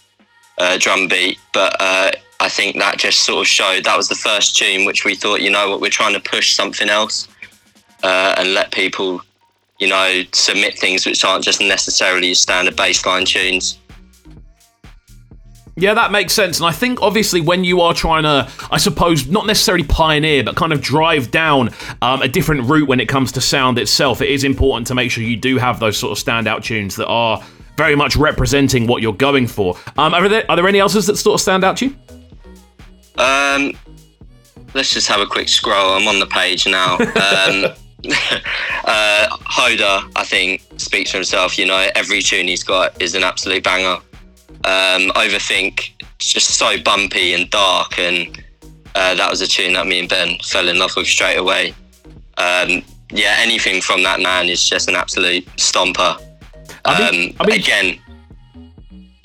uh, 0.59 0.77
drum 0.77 1.07
beat, 1.07 1.39
but 1.51 1.75
uh, 1.79 2.11
I 2.39 2.49
think 2.49 2.77
that 2.77 2.99
just 2.99 3.25
sort 3.25 3.41
of 3.41 3.47
showed 3.47 3.85
that 3.85 3.97
was 3.97 4.07
the 4.07 4.13
first 4.15 4.55
tune 4.55 4.85
which 4.85 5.03
we 5.03 5.15
thought, 5.15 5.41
you 5.41 5.49
know 5.49 5.67
what, 5.67 5.81
we're 5.81 5.89
trying 5.89 6.13
to 6.13 6.19
push 6.19 6.53
something 6.53 6.89
else 6.89 7.27
uh, 8.03 8.35
and 8.37 8.53
let 8.53 8.71
people 8.71 9.21
you 9.79 9.87
know, 9.87 10.23
submit 10.33 10.77
things 10.77 11.05
which 11.05 11.23
aren't 11.23 11.43
just 11.43 11.61
necessarily 11.61 12.33
standard 12.33 12.75
bassline 12.75 13.25
tunes. 13.25 13.79
Yeah, 15.79 15.93
that 15.93 16.11
makes 16.11 16.33
sense. 16.33 16.57
And 16.57 16.65
I 16.65 16.71
think 16.71 17.03
obviously 17.03 17.39
when 17.39 17.63
you 17.63 17.81
are 17.81 17.93
trying 17.93 18.23
to, 18.23 18.51
I 18.71 18.77
suppose, 18.77 19.27
not 19.27 19.45
necessarily 19.45 19.83
pioneer, 19.83 20.43
but 20.43 20.55
kind 20.55 20.73
of 20.73 20.81
drive 20.81 21.29
down 21.29 21.69
um, 22.01 22.23
a 22.23 22.27
different 22.27 22.67
route 22.67 22.87
when 22.87 22.99
it 22.99 23.07
comes 23.07 23.31
to 23.33 23.41
sound 23.41 23.77
itself, 23.77 24.19
it 24.23 24.29
is 24.29 24.43
important 24.43 24.87
to 24.87 24.95
make 24.95 25.11
sure 25.11 25.23
you 25.23 25.37
do 25.37 25.57
have 25.57 25.79
those 25.79 25.95
sort 25.95 26.17
of 26.17 26.23
standout 26.23 26.63
tunes 26.63 26.95
that 26.95 27.05
are 27.05 27.43
very 27.77 27.95
much 27.95 28.15
representing 28.15 28.87
what 28.87 29.03
you're 29.03 29.13
going 29.13 29.45
for. 29.45 29.77
Um, 29.97 30.15
are, 30.15 30.27
there, 30.27 30.49
are 30.49 30.55
there 30.55 30.67
any 30.67 30.81
others 30.81 31.05
that 31.05 31.15
sort 31.15 31.35
of 31.35 31.41
stand 31.41 31.63
out 31.63 31.77
to 31.77 31.85
you? 31.85 31.95
Um, 33.19 33.73
let's 34.73 34.91
just 34.91 35.07
have 35.07 35.21
a 35.21 35.27
quick 35.27 35.47
scroll. 35.47 35.93
I'm 35.93 36.07
on 36.07 36.19
the 36.19 36.27
page 36.27 36.67
now. 36.67 36.97
Um, 37.07 37.73
uh, 38.05 39.27
Hoda, 39.45 40.11
I 40.15 40.23
think, 40.23 40.61
speaks 40.77 41.11
for 41.11 41.17
himself. 41.17 41.57
You 41.57 41.65
know, 41.65 41.87
every 41.95 42.21
tune 42.21 42.47
he's 42.47 42.63
got 42.63 42.99
is 43.01 43.15
an 43.15 43.23
absolute 43.23 43.63
banger. 43.63 43.97
Um, 44.63 45.11
Overthink, 45.15 45.91
it's 46.15 46.31
just 46.33 46.49
so 46.57 46.81
bumpy 46.81 47.33
and 47.33 47.49
dark, 47.49 47.97
and 47.99 48.43
uh, 48.95 49.15
that 49.15 49.29
was 49.29 49.41
a 49.41 49.47
tune 49.47 49.73
that 49.73 49.87
me 49.87 49.99
and 49.99 50.09
Ben 50.09 50.37
fell 50.43 50.67
in 50.67 50.79
love 50.79 50.91
with 50.95 51.07
straight 51.07 51.37
away. 51.37 51.73
Um, 52.37 52.83
yeah, 53.11 53.35
anything 53.39 53.81
from 53.81 54.03
that 54.03 54.19
man 54.19 54.47
is 54.47 54.67
just 54.67 54.87
an 54.89 54.95
absolute 54.95 55.45
stomper. 55.57 56.21
I 56.85 57.11
mean- 57.11 57.29
um, 57.31 57.35
I 57.39 57.45
mean- 57.47 57.59
again, 57.59 57.99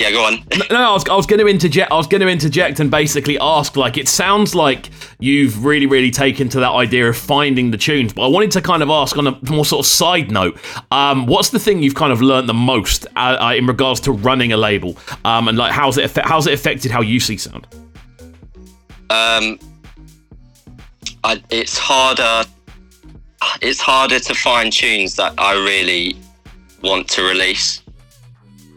yeah, 0.03 0.11
go 0.11 0.25
on. 0.25 0.45
No, 0.71 0.91
I 0.91 0.93
was, 0.93 1.09
I 1.09 1.15
was 1.15 1.27
going 1.27 1.39
to 1.39 1.47
interject. 1.47 1.93
I 1.93 1.95
was 1.95 2.09
going 2.09 2.23
to 2.23 2.29
interject 2.29 2.81
and 2.81 2.91
basically 2.91 3.39
ask. 3.39 3.77
Like, 3.77 3.97
it 3.97 4.09
sounds 4.09 4.55
like 4.55 4.91
you've 5.21 5.65
really, 5.65 5.87
really 5.87 6.11
taken 6.11 6.49
to 6.51 6.61
that 6.61 6.73
idea 6.73 7.09
of 7.09 7.17
finding 7.17 7.71
the 7.71 7.79
tunes. 7.79 8.13
But 8.13 8.25
I 8.25 8.29
wanted 8.29 8.51
to 8.53 8.63
kind 8.63 8.83
of 8.83 8.91
ask 8.91 9.17
on 9.17 9.29
a 9.29 9.39
more 9.51 9.65
sort 9.65 9.87
of 9.87 9.87
side 9.87 10.33
note. 10.33 10.59
Um, 10.91 11.27
what's 11.27 11.51
the 11.51 11.61
thing 11.61 11.83
you've 11.83 11.95
kind 11.95 12.13
of 12.13 12.21
learned 12.21 12.49
the 12.49 12.55
most 12.55 13.07
uh, 13.15 13.37
uh, 13.41 13.55
in 13.55 13.67
regards 13.67 14.01
to 14.01 14.13
running 14.13 14.53
a 14.53 14.57
label? 14.57 14.97
Um, 15.25 15.47
and 15.47 15.57
like, 15.57 15.71
how's 15.71 15.99
it 15.99 16.11
how's 16.25 16.49
it 16.49 16.55
affected 16.55 16.91
how 16.91 17.01
you 17.01 17.21
see 17.21 17.37
sound? 17.37 17.69
Um, 19.09 19.59
I, 21.23 21.41
it's 21.51 21.79
harder. 21.79 22.49
It's 23.61 23.81
harder 23.81 24.19
to 24.19 24.35
find 24.35 24.73
tunes 24.73 25.15
that 25.17 25.35
I 25.39 25.53
really 25.55 26.17
want 26.83 27.09
to 27.11 27.23
release. 27.23 27.83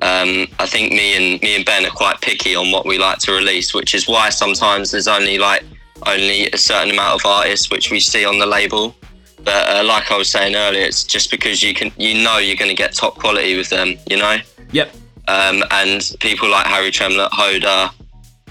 Um, 0.05 0.45
I 0.59 0.67
think 0.67 0.91
me 0.91 1.17
and 1.17 1.41
me 1.41 1.55
and 1.55 1.65
Ben 1.65 1.83
are 1.83 1.89
quite 1.89 2.21
picky 2.21 2.55
on 2.55 2.69
what 2.69 2.85
we 2.85 2.99
like 2.99 3.17
to 3.19 3.31
release, 3.31 3.73
which 3.73 3.95
is 3.95 4.07
why 4.07 4.29
sometimes 4.29 4.91
there's 4.91 5.07
only 5.07 5.39
like 5.39 5.63
only 6.05 6.47
a 6.51 6.57
certain 6.57 6.91
amount 6.91 7.19
of 7.19 7.25
artists 7.25 7.71
which 7.71 7.89
we 7.89 7.99
see 7.99 8.23
on 8.23 8.37
the 8.37 8.45
label. 8.45 8.95
But 9.43 9.67
uh, 9.67 9.83
like 9.83 10.11
I 10.11 10.17
was 10.17 10.29
saying 10.29 10.55
earlier, 10.55 10.85
it's 10.85 11.03
just 11.03 11.31
because 11.31 11.63
you 11.63 11.73
can 11.73 11.91
you 11.97 12.23
know 12.23 12.37
you're 12.37 12.55
going 12.55 12.69
to 12.69 12.75
get 12.75 12.93
top 12.93 13.15
quality 13.15 13.57
with 13.57 13.69
them, 13.69 13.95
you 14.07 14.17
know. 14.17 14.37
Yep. 14.73 14.93
Um, 15.27 15.63
and 15.71 16.15
people 16.19 16.51
like 16.51 16.67
Harry 16.67 16.91
Tremlett, 16.91 17.31
Hoda, 17.31 17.89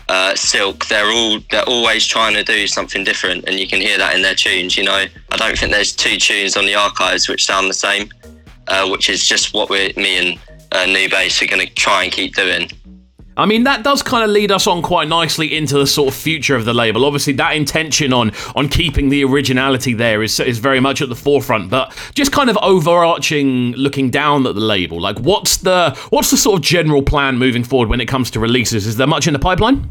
uh, 0.09 0.35
Silk, 0.35 0.87
they're 0.87 1.13
all 1.13 1.39
they're 1.53 1.69
always 1.69 2.05
trying 2.05 2.35
to 2.35 2.43
do 2.43 2.67
something 2.67 3.05
different, 3.05 3.45
and 3.47 3.61
you 3.61 3.69
can 3.69 3.81
hear 3.81 3.97
that 3.97 4.17
in 4.17 4.23
their 4.23 4.35
tunes. 4.35 4.77
You 4.77 4.87
know, 4.87 5.05
I 5.31 5.37
don't 5.37 5.57
think 5.57 5.71
there's 5.71 5.95
two 5.95 6.17
tunes 6.17 6.57
on 6.57 6.67
the 6.67 6.75
archives 6.75 7.29
which 7.29 7.45
sound 7.45 7.71
the 7.71 7.75
same, 7.75 8.09
uh, 8.67 8.89
which 8.89 9.09
is 9.09 9.25
just 9.25 9.55
what 9.55 9.71
we, 9.71 9.93
me 9.97 10.19
and 10.19 10.41
uh, 10.75 10.87
New 10.87 11.09
Bass 11.09 11.41
are 11.43 11.47
going 11.47 11.67
to 11.67 11.73
try 11.75 12.05
and 12.05 12.13
keep 12.13 12.35
doing. 12.35 12.69
I 13.37 13.47
mean, 13.47 13.65
that 13.65 13.83
does 13.83 14.01
kind 14.03 14.23
of 14.23 14.31
lead 14.31 14.53
us 14.53 14.67
on 14.67 14.81
quite 14.81 15.09
nicely 15.09 15.57
into 15.57 15.77
the 15.77 15.89
sort 15.89 16.09
of 16.09 16.15
future 16.15 16.55
of 16.55 16.65
the 16.65 16.75
label. 16.75 17.05
Obviously, 17.05 17.33
that 17.35 17.57
intention 17.57 18.13
on 18.13 18.31
on 18.55 18.69
keeping 18.69 19.09
the 19.09 19.25
originality 19.25 19.93
there 19.93 20.23
is 20.23 20.39
is 20.39 20.59
very 20.59 20.79
much 20.79 21.03
at 21.03 21.09
the 21.09 21.17
forefront. 21.17 21.69
But 21.69 21.93
just 22.15 22.31
kind 22.31 22.49
of 22.49 22.57
overarching, 22.63 23.73
looking 23.73 24.11
down 24.11 24.47
at 24.47 24.55
the 24.55 24.61
label, 24.61 25.01
like 25.01 25.19
what's 25.19 25.57
the 25.57 25.99
what's 26.11 26.31
the 26.31 26.37
sort 26.37 26.61
of 26.61 26.65
general 26.65 27.03
plan 27.03 27.37
moving 27.37 27.65
forward 27.65 27.89
when 27.89 28.01
it 28.01 28.07
comes 28.07 28.31
to 28.33 28.41
releases? 28.41 28.87
Is 28.87 28.97
there 28.97 29.07
much 29.09 29.27
in 29.27 29.33
the 29.33 29.41
pipeline? 29.41 29.91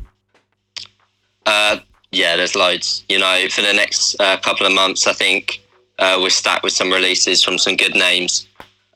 Uh, 1.46 1.80
yeah, 2.12 2.38
there's 2.38 2.56
loads. 2.56 3.04
You 3.10 3.20
know, 3.20 3.48
for 3.50 3.62
the 3.62 3.74
next 3.74 4.16
uh, 4.22 4.38
couple 4.38 4.66
of 4.66 4.72
months, 4.72 5.06
I 5.06 5.12
think 5.12 5.62
uh, 6.00 6.18
we're 6.22 6.30
stacked 6.30 6.64
with 6.64 6.74
some 6.74 6.92
releases 6.92 7.44
from 7.44 7.58
some 7.58 7.76
good 7.76 7.94
names. 7.94 8.48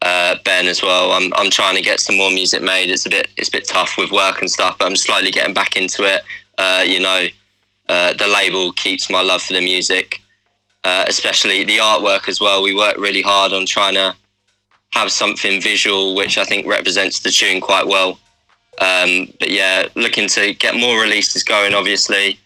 Uh, 0.04 0.36
ben 0.46 0.68
as 0.68 0.84
well. 0.84 1.12
I'm 1.12 1.34
I'm 1.34 1.50
trying 1.50 1.76
to 1.76 1.82
get 1.82 2.00
some 2.00 2.18
more 2.18 2.30
music 2.30 2.62
made. 2.62 2.90
It's 2.92 3.06
a 3.08 3.10
bit 3.10 3.30
it's 3.36 3.50
a 3.50 3.52
bit 3.52 3.68
tough 3.68 3.98
with 3.98 4.12
work 4.12 4.42
and 4.42 4.50
stuff, 4.50 4.78
but 4.78 4.86
I'm 4.86 4.96
slowly 4.96 5.32
getting 5.32 5.56
back 5.56 5.76
into 5.76 6.04
it. 6.04 6.22
Uh, 6.58 6.84
you 6.86 7.00
know, 7.00 7.28
uh, 7.90 8.14
the 8.14 8.28
label 8.28 8.72
keeps 8.74 9.10
my 9.10 9.22
love 9.22 9.42
for 9.42 9.54
the 9.54 9.62
music, 9.62 10.22
uh, 10.84 11.06
especially 11.08 11.64
the 11.64 11.78
artwork 11.78 12.30
as 12.30 12.40
well. 12.40 12.62
We 12.62 12.76
work 12.76 12.98
really 12.98 13.24
hard 13.24 13.54
on 13.54 13.66
trying 13.66 13.96
to 13.96 14.16
have 14.92 15.12
something 15.12 15.62
visual, 15.62 16.16
which 16.16 16.38
I 16.38 16.44
think 16.44 16.68
represents 16.68 17.20
the 17.20 17.32
tune 17.32 17.60
quite 17.60 17.88
well. 17.88 18.20
Um, 18.80 19.34
but 19.40 19.50
yeah, 19.50 19.88
looking 19.96 20.28
to 20.30 20.54
get 20.54 20.76
more 20.76 21.02
releases 21.02 21.44
going. 21.44 21.74
Obviously, 21.74 22.40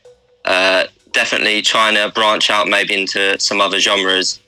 uh, 0.45 0.85
definitely 1.11 1.61
trying 1.61 1.95
to 1.95 2.11
branch 2.13 2.49
out 2.49 2.67
maybe 2.67 2.93
into 2.93 3.37
some 3.39 3.59
other 3.59 3.79
genres, 3.79 4.39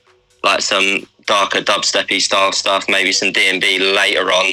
like 0.42 0.62
some 0.62 1.06
darker 1.26 1.60
dubsteppy 1.60 2.20
style 2.20 2.52
stuff, 2.52 2.86
maybe 2.88 3.12
some 3.12 3.32
D&B 3.32 3.78
later 3.78 4.32
on, 4.32 4.46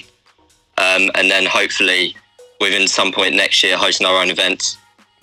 um, 0.77 1.11
and 1.15 1.29
then 1.29 1.45
hopefully 1.45 2.15
within 2.59 2.87
some 2.87 3.11
point 3.11 3.35
next 3.35 3.63
year 3.63 3.77
hosting 3.77 4.07
our 4.07 4.21
own 4.21 4.29
events. 4.29 4.77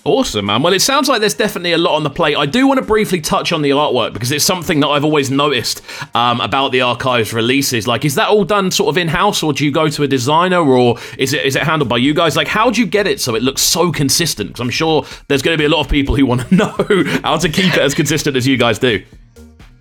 Awesome, 0.04 0.46
man. 0.46 0.62
Well, 0.62 0.72
it 0.72 0.80
sounds 0.80 1.08
like 1.08 1.20
there's 1.20 1.34
definitely 1.34 1.72
a 1.72 1.78
lot 1.78 1.96
on 1.96 2.04
the 2.04 2.10
plate. 2.10 2.36
I 2.36 2.46
do 2.46 2.68
want 2.68 2.78
to 2.78 2.86
briefly 2.86 3.20
touch 3.20 3.52
on 3.52 3.62
the 3.62 3.70
artwork 3.70 4.12
because 4.12 4.30
it's 4.30 4.44
something 4.44 4.78
that 4.80 4.86
I've 4.86 5.04
always 5.04 5.28
noticed 5.30 5.82
um, 6.14 6.40
about 6.40 6.70
the 6.70 6.82
archives 6.82 7.32
releases. 7.32 7.88
Like, 7.88 8.04
is 8.04 8.14
that 8.14 8.28
all 8.28 8.44
done 8.44 8.70
sort 8.70 8.88
of 8.88 8.96
in 8.96 9.08
house, 9.08 9.42
or 9.42 9.52
do 9.52 9.64
you 9.64 9.72
go 9.72 9.88
to 9.88 10.04
a 10.04 10.08
designer, 10.08 10.60
or 10.60 10.98
is 11.18 11.32
it 11.32 11.44
is 11.44 11.56
it 11.56 11.64
handled 11.64 11.88
by 11.88 11.96
you 11.96 12.14
guys? 12.14 12.36
Like, 12.36 12.48
how 12.48 12.70
do 12.70 12.80
you 12.80 12.86
get 12.86 13.06
it 13.08 13.20
so 13.20 13.34
it 13.34 13.42
looks 13.42 13.60
so 13.60 13.90
consistent? 13.90 14.50
Because 14.50 14.60
I'm 14.60 14.70
sure 14.70 15.04
there's 15.26 15.42
going 15.42 15.56
to 15.56 15.60
be 15.60 15.66
a 15.66 15.68
lot 15.68 15.80
of 15.80 15.90
people 15.90 16.14
who 16.14 16.24
want 16.24 16.48
to 16.48 16.54
know 16.54 16.74
how 17.22 17.36
to 17.36 17.48
keep 17.48 17.74
it 17.74 17.80
as 17.80 17.92
consistent 17.94 18.36
as 18.36 18.46
you 18.46 18.56
guys 18.56 18.78
do. 18.78 19.04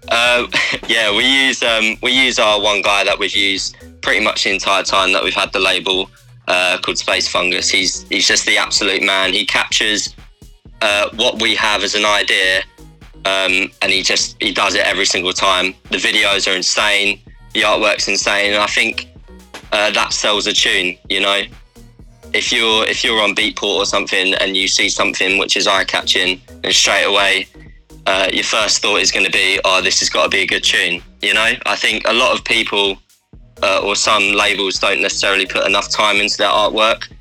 Uh, 0.09 0.47
yeah, 0.87 1.15
we 1.15 1.25
use 1.25 1.61
um, 1.63 1.95
we 2.01 2.11
use 2.11 2.39
our 2.39 2.61
one 2.61 2.81
guy 2.81 3.03
that 3.03 3.17
we've 3.17 3.35
used 3.35 3.75
pretty 4.01 4.23
much 4.23 4.43
the 4.43 4.51
entire 4.51 4.83
time 4.83 5.11
that 5.13 5.23
we've 5.23 5.33
had 5.33 5.51
the 5.51 5.59
label 5.59 6.09
uh, 6.47 6.77
called 6.81 6.97
Space 6.97 7.27
Fungus. 7.27 7.69
He's 7.69 8.03
he's 8.03 8.27
just 8.27 8.45
the 8.45 8.57
absolute 8.57 9.03
man. 9.03 9.33
He 9.33 9.45
captures 9.45 10.15
uh, 10.81 11.09
what 11.15 11.41
we 11.41 11.55
have 11.55 11.83
as 11.83 11.95
an 11.95 12.05
idea, 12.05 12.61
um, 13.25 13.71
and 13.81 13.91
he 13.91 14.03
just 14.03 14.41
he 14.41 14.53
does 14.53 14.75
it 14.75 14.85
every 14.85 15.05
single 15.05 15.33
time. 15.33 15.73
The 15.91 15.97
videos 15.97 16.51
are 16.51 16.55
insane. 16.55 17.19
The 17.53 17.61
artwork's 17.61 18.07
insane, 18.07 18.53
and 18.53 18.61
I 18.61 18.67
think 18.67 19.09
uh, 19.71 19.91
that 19.91 20.13
sells 20.13 20.47
a 20.47 20.53
tune. 20.53 20.97
You 21.09 21.21
know, 21.21 21.41
if 22.33 22.51
you're 22.51 22.85
if 22.85 23.03
you're 23.03 23.21
on 23.21 23.35
Beatport 23.35 23.79
or 23.79 23.85
something 23.85 24.33
and 24.35 24.55
you 24.55 24.67
see 24.67 24.89
something 24.89 25.37
which 25.37 25.57
is 25.57 25.67
eye 25.67 25.83
catching, 25.83 26.41
and 26.63 26.73
straight 26.73 27.05
away 27.05 27.47
uh, 28.07 28.29
your 28.33 28.43
first 28.45 28.81
thought 28.81 29.01
is 29.01 29.11
going 29.11 29.25
to 29.25 29.31
be, 29.31 29.59
oh, 29.65 29.81
this 29.81 29.99
has 29.99 30.09
got 30.09 30.23
to 30.23 30.29
be 30.29 30.39
a 30.39 30.47
good 30.47 30.63
tune. 30.63 31.01
You 31.21 31.33
know, 31.33 31.51
I 31.65 31.75
think 31.75 32.07
a 32.07 32.13
lot 32.13 32.35
of 32.37 32.43
people 32.45 32.97
uh, 33.61 33.81
or 33.83 33.95
some 33.95 34.23
labels 34.31 34.79
don't 34.79 35.01
necessarily 35.01 35.45
put 35.45 35.65
enough 35.67 35.89
time 35.89 36.15
into 36.17 36.37
their 36.37 36.49
artwork, 36.49 37.11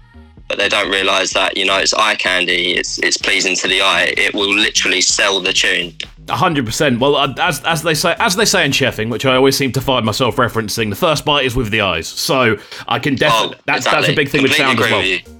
but 0.48 0.58
they 0.58 0.68
don't 0.68 0.90
realise 0.90 1.32
that 1.32 1.56
you 1.56 1.64
know 1.66 1.76
it's 1.76 1.92
eye 1.92 2.14
candy. 2.14 2.74
It's 2.76 2.98
it's 3.00 3.16
pleasing 3.16 3.56
to 3.56 3.68
the 3.68 3.80
eye. 3.82 4.14
It 4.16 4.32
will 4.32 4.54
literally 4.54 5.00
sell 5.00 5.40
the 5.40 5.52
tune. 5.52 5.92
hundred 6.30 6.66
percent. 6.66 7.00
Well, 7.00 7.16
uh, 7.16 7.34
as 7.40 7.60
as 7.64 7.82
they 7.82 7.94
say, 7.94 8.14
as 8.20 8.36
they 8.36 8.44
say 8.44 8.64
in 8.64 8.70
chefing, 8.70 9.10
which 9.10 9.26
I 9.26 9.34
always 9.34 9.56
seem 9.56 9.72
to 9.72 9.80
find 9.80 10.06
myself 10.06 10.36
referencing, 10.36 10.88
the 10.90 10.94
first 10.96 11.24
bite 11.24 11.46
is 11.46 11.56
with 11.56 11.70
the 11.70 11.80
eyes. 11.80 12.06
So 12.06 12.58
I 12.86 13.00
can 13.00 13.16
definitely 13.16 13.56
Oh, 13.58 13.62
that's 13.66 13.86
that's 13.86 14.08
a 14.08 14.14
big 14.14 14.28
thing 14.28 14.42
with 14.42 14.54
Completely 14.54 14.76
sound 14.76 14.80
as 14.80 14.90
well. 14.92 15.00
with. 15.02 15.36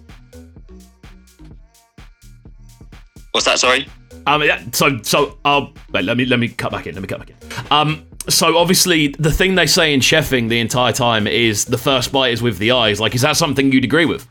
What's 3.31 3.47
that? 3.47 3.59
Sorry. 3.61 3.87
Um, 4.27 4.43
so 4.73 5.01
so 5.03 5.39
uh, 5.45 5.67
wait, 5.93 6.05
let 6.05 6.17
me 6.17 6.25
let 6.27 6.39
me 6.39 6.49
cut 6.49 6.73
back 6.73 6.87
in. 6.87 6.95
Let 6.95 7.03
me 7.03 7.09
cut 7.09 7.21
back 7.21 7.31
in. 7.31 7.37
Um, 7.71 8.07
so 8.29 8.59
obviously 8.59 9.09
the 9.19 9.31
thing 9.31 9.55
they 9.55 9.67
say 9.67 9.95
in 9.95 10.01
chefing 10.01 10.49
the 10.49 10.59
entire 10.59 10.93
time 10.93 11.27
is 11.27 11.65
the 11.65 11.79
first 11.79 12.11
bite 12.11 12.33
is 12.33 12.43
with 12.43 12.59
the 12.59 12.73
eyes. 12.73 13.01
Like, 13.01 13.15
is 13.15 13.23
that 13.23 13.37
something 13.37 13.71
you'd 13.71 13.85
agree 13.85 14.05
with? 14.05 14.27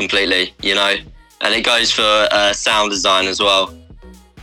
completely, 0.00 0.54
you 0.62 0.74
know, 0.74 0.96
and 1.42 1.54
it 1.54 1.64
goes 1.64 1.90
for 1.90 2.02
uh, 2.02 2.52
sound 2.52 2.90
design 2.90 3.26
as 3.26 3.40
well. 3.40 3.74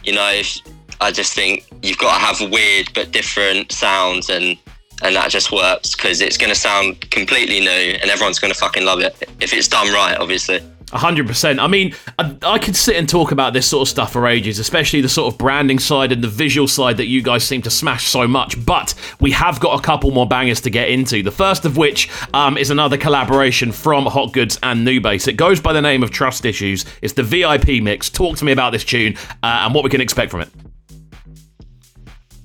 You 0.04 0.13
know, 0.13 0.32
if, 0.32 0.60
I 1.02 1.12
just 1.12 1.34
think 1.34 1.66
you've 1.82 1.98
got 1.98 2.18
to 2.18 2.26
have 2.26 2.52
weird 2.52 2.92
but 2.94 3.12
different 3.12 3.72
sounds, 3.72 4.30
and 4.30 4.58
and 5.04 5.16
that 5.16 5.30
just 5.30 5.52
works 5.52 5.96
because 5.96 6.22
it's 6.22 6.38
going 6.38 6.50
to 6.50 6.60
sound 6.60 7.10
completely 7.12 7.60
new, 7.60 7.98
and 8.02 8.10
everyone's 8.10 8.40
going 8.40 8.54
to 8.54 8.60
fucking 8.60 8.86
love 8.86 9.00
it 9.00 9.16
if 9.42 9.54
it's 9.54 9.68
done 9.68 9.92
right, 9.94 10.18
obviously. 10.18 10.62
Hundred 10.93 11.28
percent. 11.28 11.60
I 11.60 11.67
mean, 11.67 11.93
I, 12.17 12.34
I 12.43 12.60
could 12.60 12.76
sit 12.76 12.95
and 12.95 13.10
talk 13.10 13.34
about 13.34 13.52
this 13.52 13.67
sort 13.67 13.82
of 13.82 13.89
stuff 13.89 14.13
for 14.13 14.26
ages, 14.26 14.58
especially 14.58 15.02
the 15.02 15.10
sort 15.10 15.34
of 15.34 15.38
branding 15.38 15.80
side 15.80 16.13
and 16.13 16.23
the 16.23 16.30
visual 16.30 16.65
side 16.65 16.95
that 16.95 17.08
you 17.08 17.21
guys 17.21 17.43
seem 17.43 17.62
to 17.63 17.69
smash 17.69 18.08
so 18.08 18.26
much. 18.26 18.63
But 18.65 18.93
we 19.19 19.32
have 19.32 19.60
got 19.60 19.78
a 19.78 19.84
couple 19.84 20.12
more 20.12 20.26
bangers 20.26 20.62
to 20.62 20.69
get 20.69 20.88
into. 20.88 21.21
The 21.21 21.32
first 21.32 21.65
of 21.65 21.76
which 21.76 22.10
um, 22.34 22.58
is 22.58 22.69
another 22.69 22.95
collaboration 22.95 23.73
from 23.73 24.06
Hot 24.06 24.32
Goods 24.32 24.58
and 24.63 24.86
New 24.86 25.02
Bass. 25.02 25.28
It 25.28 25.34
goes 25.34 25.60
by 25.60 25.73
the 25.73 25.82
name 25.82 26.04
of 26.04 26.12
Trust 26.12 26.45
Issues. 26.45 26.86
It's 27.02 27.13
the 27.13 27.23
VIP 27.23 27.84
mix. 27.84 28.10
Talk 28.10 28.38
to 28.38 28.45
me 28.45 28.54
about 28.54 28.71
this 28.71 28.86
tune 28.86 29.17
uh, 29.43 29.63
and 29.63 29.76
what 29.76 29.84
we 29.84 29.89
can 29.89 30.00
expect 30.00 30.32
from 30.32 30.39
it. 30.39 30.50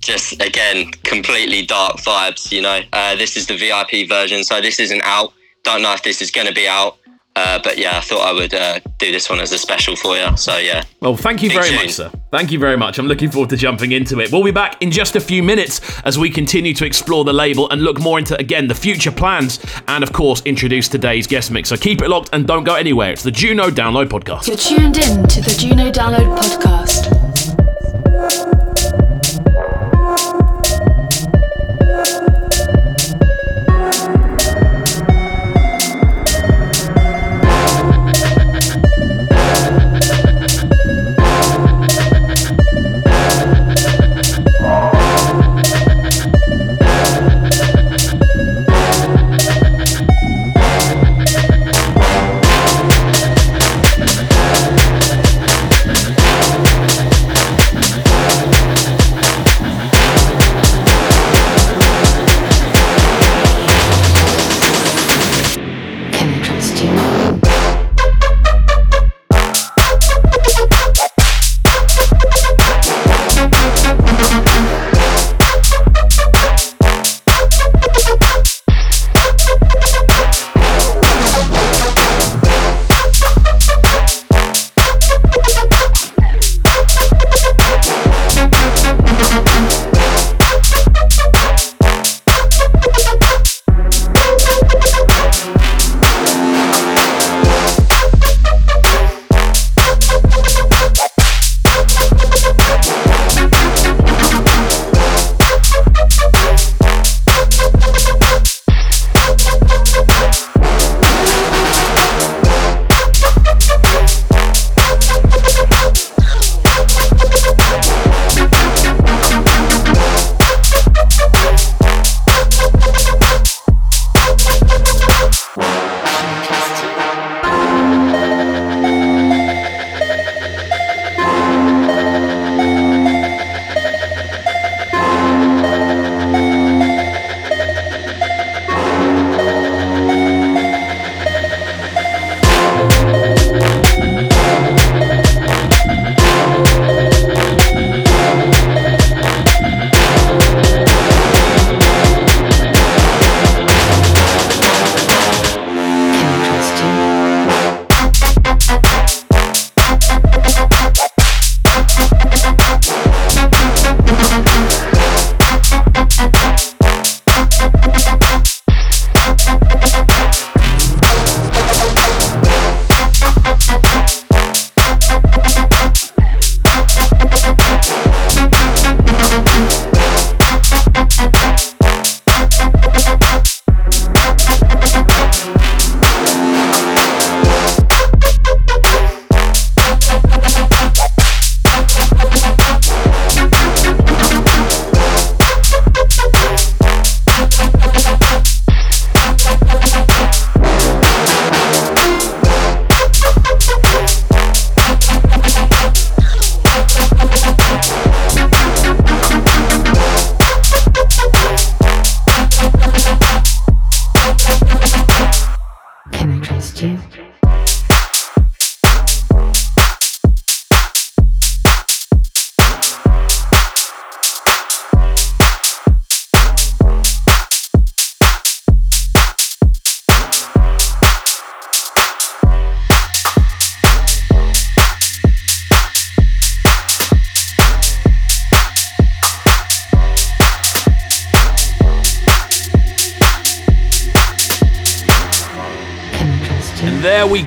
Just 0.01 0.43
again, 0.43 0.91
completely 1.05 1.65
dark 1.65 1.99
vibes. 1.99 2.51
You 2.51 2.63
know, 2.63 2.81
uh, 2.93 3.15
this 3.15 3.37
is 3.37 3.47
the 3.47 3.57
VIP 3.57 4.09
version, 4.09 4.43
so 4.43 4.61
this 4.61 4.81
isn't 4.81 5.03
out. 5.03 5.33
Don't 5.63 5.81
know 5.81 5.93
if 5.93 6.03
this 6.03 6.21
is 6.21 6.33
going 6.33 6.49
to 6.49 6.53
be 6.53 6.67
out. 6.67 6.99
Uh, 7.35 7.59
but 7.65 7.79
yeah, 7.79 7.97
I 7.97 8.01
thought 8.01 8.21
I 8.29 8.33
would 8.33 8.53
uh, 8.53 8.79
do 8.99 9.11
this 9.11 9.31
one 9.31 9.41
as 9.41 9.53
a 9.53 9.59
special 9.59 9.97
for 9.97 10.17
you. 10.17 10.37
So 10.37 10.59
yeah. 10.59 10.85
Well, 11.01 11.17
thank 11.17 11.43
you 11.43 11.49
Big 11.49 11.57
very 11.59 11.69
tune. 11.71 11.77
much, 11.77 11.91
sir. 11.93 12.11
Thank 12.31 12.53
you 12.53 12.59
very 12.59 12.77
much. 12.77 12.99
I'm 12.99 13.07
looking 13.07 13.31
forward 13.31 13.49
to 13.51 13.57
jumping 13.57 13.93
into 13.93 14.21
it. 14.21 14.31
We'll 14.31 14.45
be 14.45 14.51
back 14.51 14.81
in 14.83 14.91
just 14.91 15.17
a 15.17 15.21
few 15.21 15.43
minutes 15.43 15.81
as 16.05 16.19
we 16.19 16.29
continue 16.29 16.75
to 16.75 16.85
explore 16.85 17.25
the 17.25 17.33
label 17.33 17.71
and 17.71 17.83
look 17.83 17.99
more 17.99 18.19
into, 18.19 18.39
again, 18.39 18.67
the 18.69 18.75
future 18.75 19.11
plans 19.11 19.59
and, 19.89 20.05
of 20.05 20.13
course, 20.13 20.43
introduce 20.45 20.89
today's 20.89 21.27
guest 21.27 21.51
mix. 21.51 21.71
So 21.71 21.77
keep 21.77 22.03
it 22.03 22.09
locked 22.09 22.29
and 22.35 22.47
don't 22.47 22.65
go 22.65 22.75
anywhere. 22.75 23.13
It's 23.13 23.23
the 23.23 23.31
Juno 23.31 23.71
Download 23.71 24.09
Podcast. 24.09 24.47
You're 24.47 24.57
tuned 24.57 24.99
in 24.99 25.27
to 25.29 25.41
the 25.41 25.57
Juno 25.59 25.91
Download 25.91 26.37
Podcast. 26.39 27.09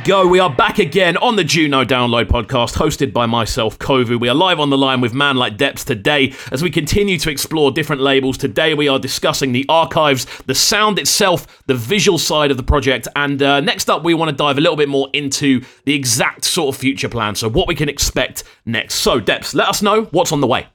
Go. 0.06 0.28
We 0.28 0.40
are 0.40 0.52
back 0.52 0.78
again 0.78 1.18
on 1.18 1.36
the 1.36 1.44
Juno 1.44 1.84
Download 1.84 2.26
podcast, 2.26 2.76
hosted 2.76 3.12
by 3.12 3.26
myself, 3.26 3.80
Kovu. 3.80 4.20
We 4.20 4.30
are 4.30 4.36
live 4.36 4.60
on 4.60 4.70
the 4.70 4.78
line 4.78 5.02
with 5.02 5.16
Man 5.16 5.36
Like 5.36 5.58
Deppz 5.58 5.84
today 5.84 6.32
as 6.52 6.62
we 6.62 6.70
continue 6.70 7.18
to 7.18 7.32
explore 7.32 7.72
different 7.72 8.04
labels. 8.04 8.38
Today 8.38 8.76
we 8.76 8.88
are 8.88 9.00
discussing 9.00 9.52
the 9.52 9.66
archives, 9.68 10.28
the 10.46 10.54
sound 10.54 11.00
itself, 11.00 11.64
the 11.66 11.74
visual 11.74 12.20
side 12.20 12.52
of 12.52 12.58
the 12.58 12.62
project, 12.62 13.08
and 13.16 13.42
uh, 13.42 13.62
next 13.62 13.90
up 13.90 14.04
we 14.04 14.14
want 14.14 14.30
to 14.30 14.36
dive 14.36 14.60
a 14.60 14.62
little 14.62 14.76
bit 14.76 14.90
more 14.90 15.10
into 15.14 15.64
the 15.86 15.96
exact 15.96 16.46
sort 16.46 16.76
of 16.76 16.80
future 16.80 17.10
plan. 17.10 17.34
So 17.34 17.50
what 17.50 17.68
we 17.68 17.74
can 17.74 17.90
expect 17.90 18.44
next. 18.64 18.96
So 18.96 19.20
Deppz, 19.20 19.56
let 19.56 19.68
us 19.70 19.82
know 19.82 20.04
what's 20.12 20.32
on 20.32 20.40
the 20.40 20.46
way. 20.46 20.68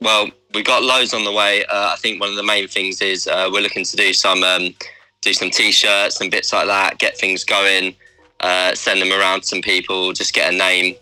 Well, 0.00 0.30
we 0.54 0.62
got 0.62 0.82
loads 0.82 1.12
on 1.12 1.24
the 1.24 1.32
way. 1.32 1.62
Uh, 1.66 1.92
I 1.92 1.96
think 1.96 2.22
one 2.22 2.30
of 2.30 2.36
the 2.36 2.42
main 2.42 2.68
things 2.68 3.02
is 3.02 3.26
uh, 3.26 3.50
we're 3.52 3.60
looking 3.60 3.84
to 3.84 3.96
do 3.96 4.14
some 4.14 4.42
um, 4.42 4.74
do 5.22 5.32
some 5.32 5.50
t-shirts 5.50 6.20
and 6.20 6.30
bits 6.30 6.52
like 6.52 6.66
that. 6.66 6.98
Get 6.98 7.16
things 7.16 7.44
going. 7.44 7.94
Uh, 8.40 8.74
send 8.74 9.00
them 9.00 9.12
around 9.12 9.42
to 9.42 9.46
some 9.46 9.62
people. 9.62 10.12
Just 10.12 10.34
get 10.34 10.52
a 10.52 10.56
name, 10.56 10.96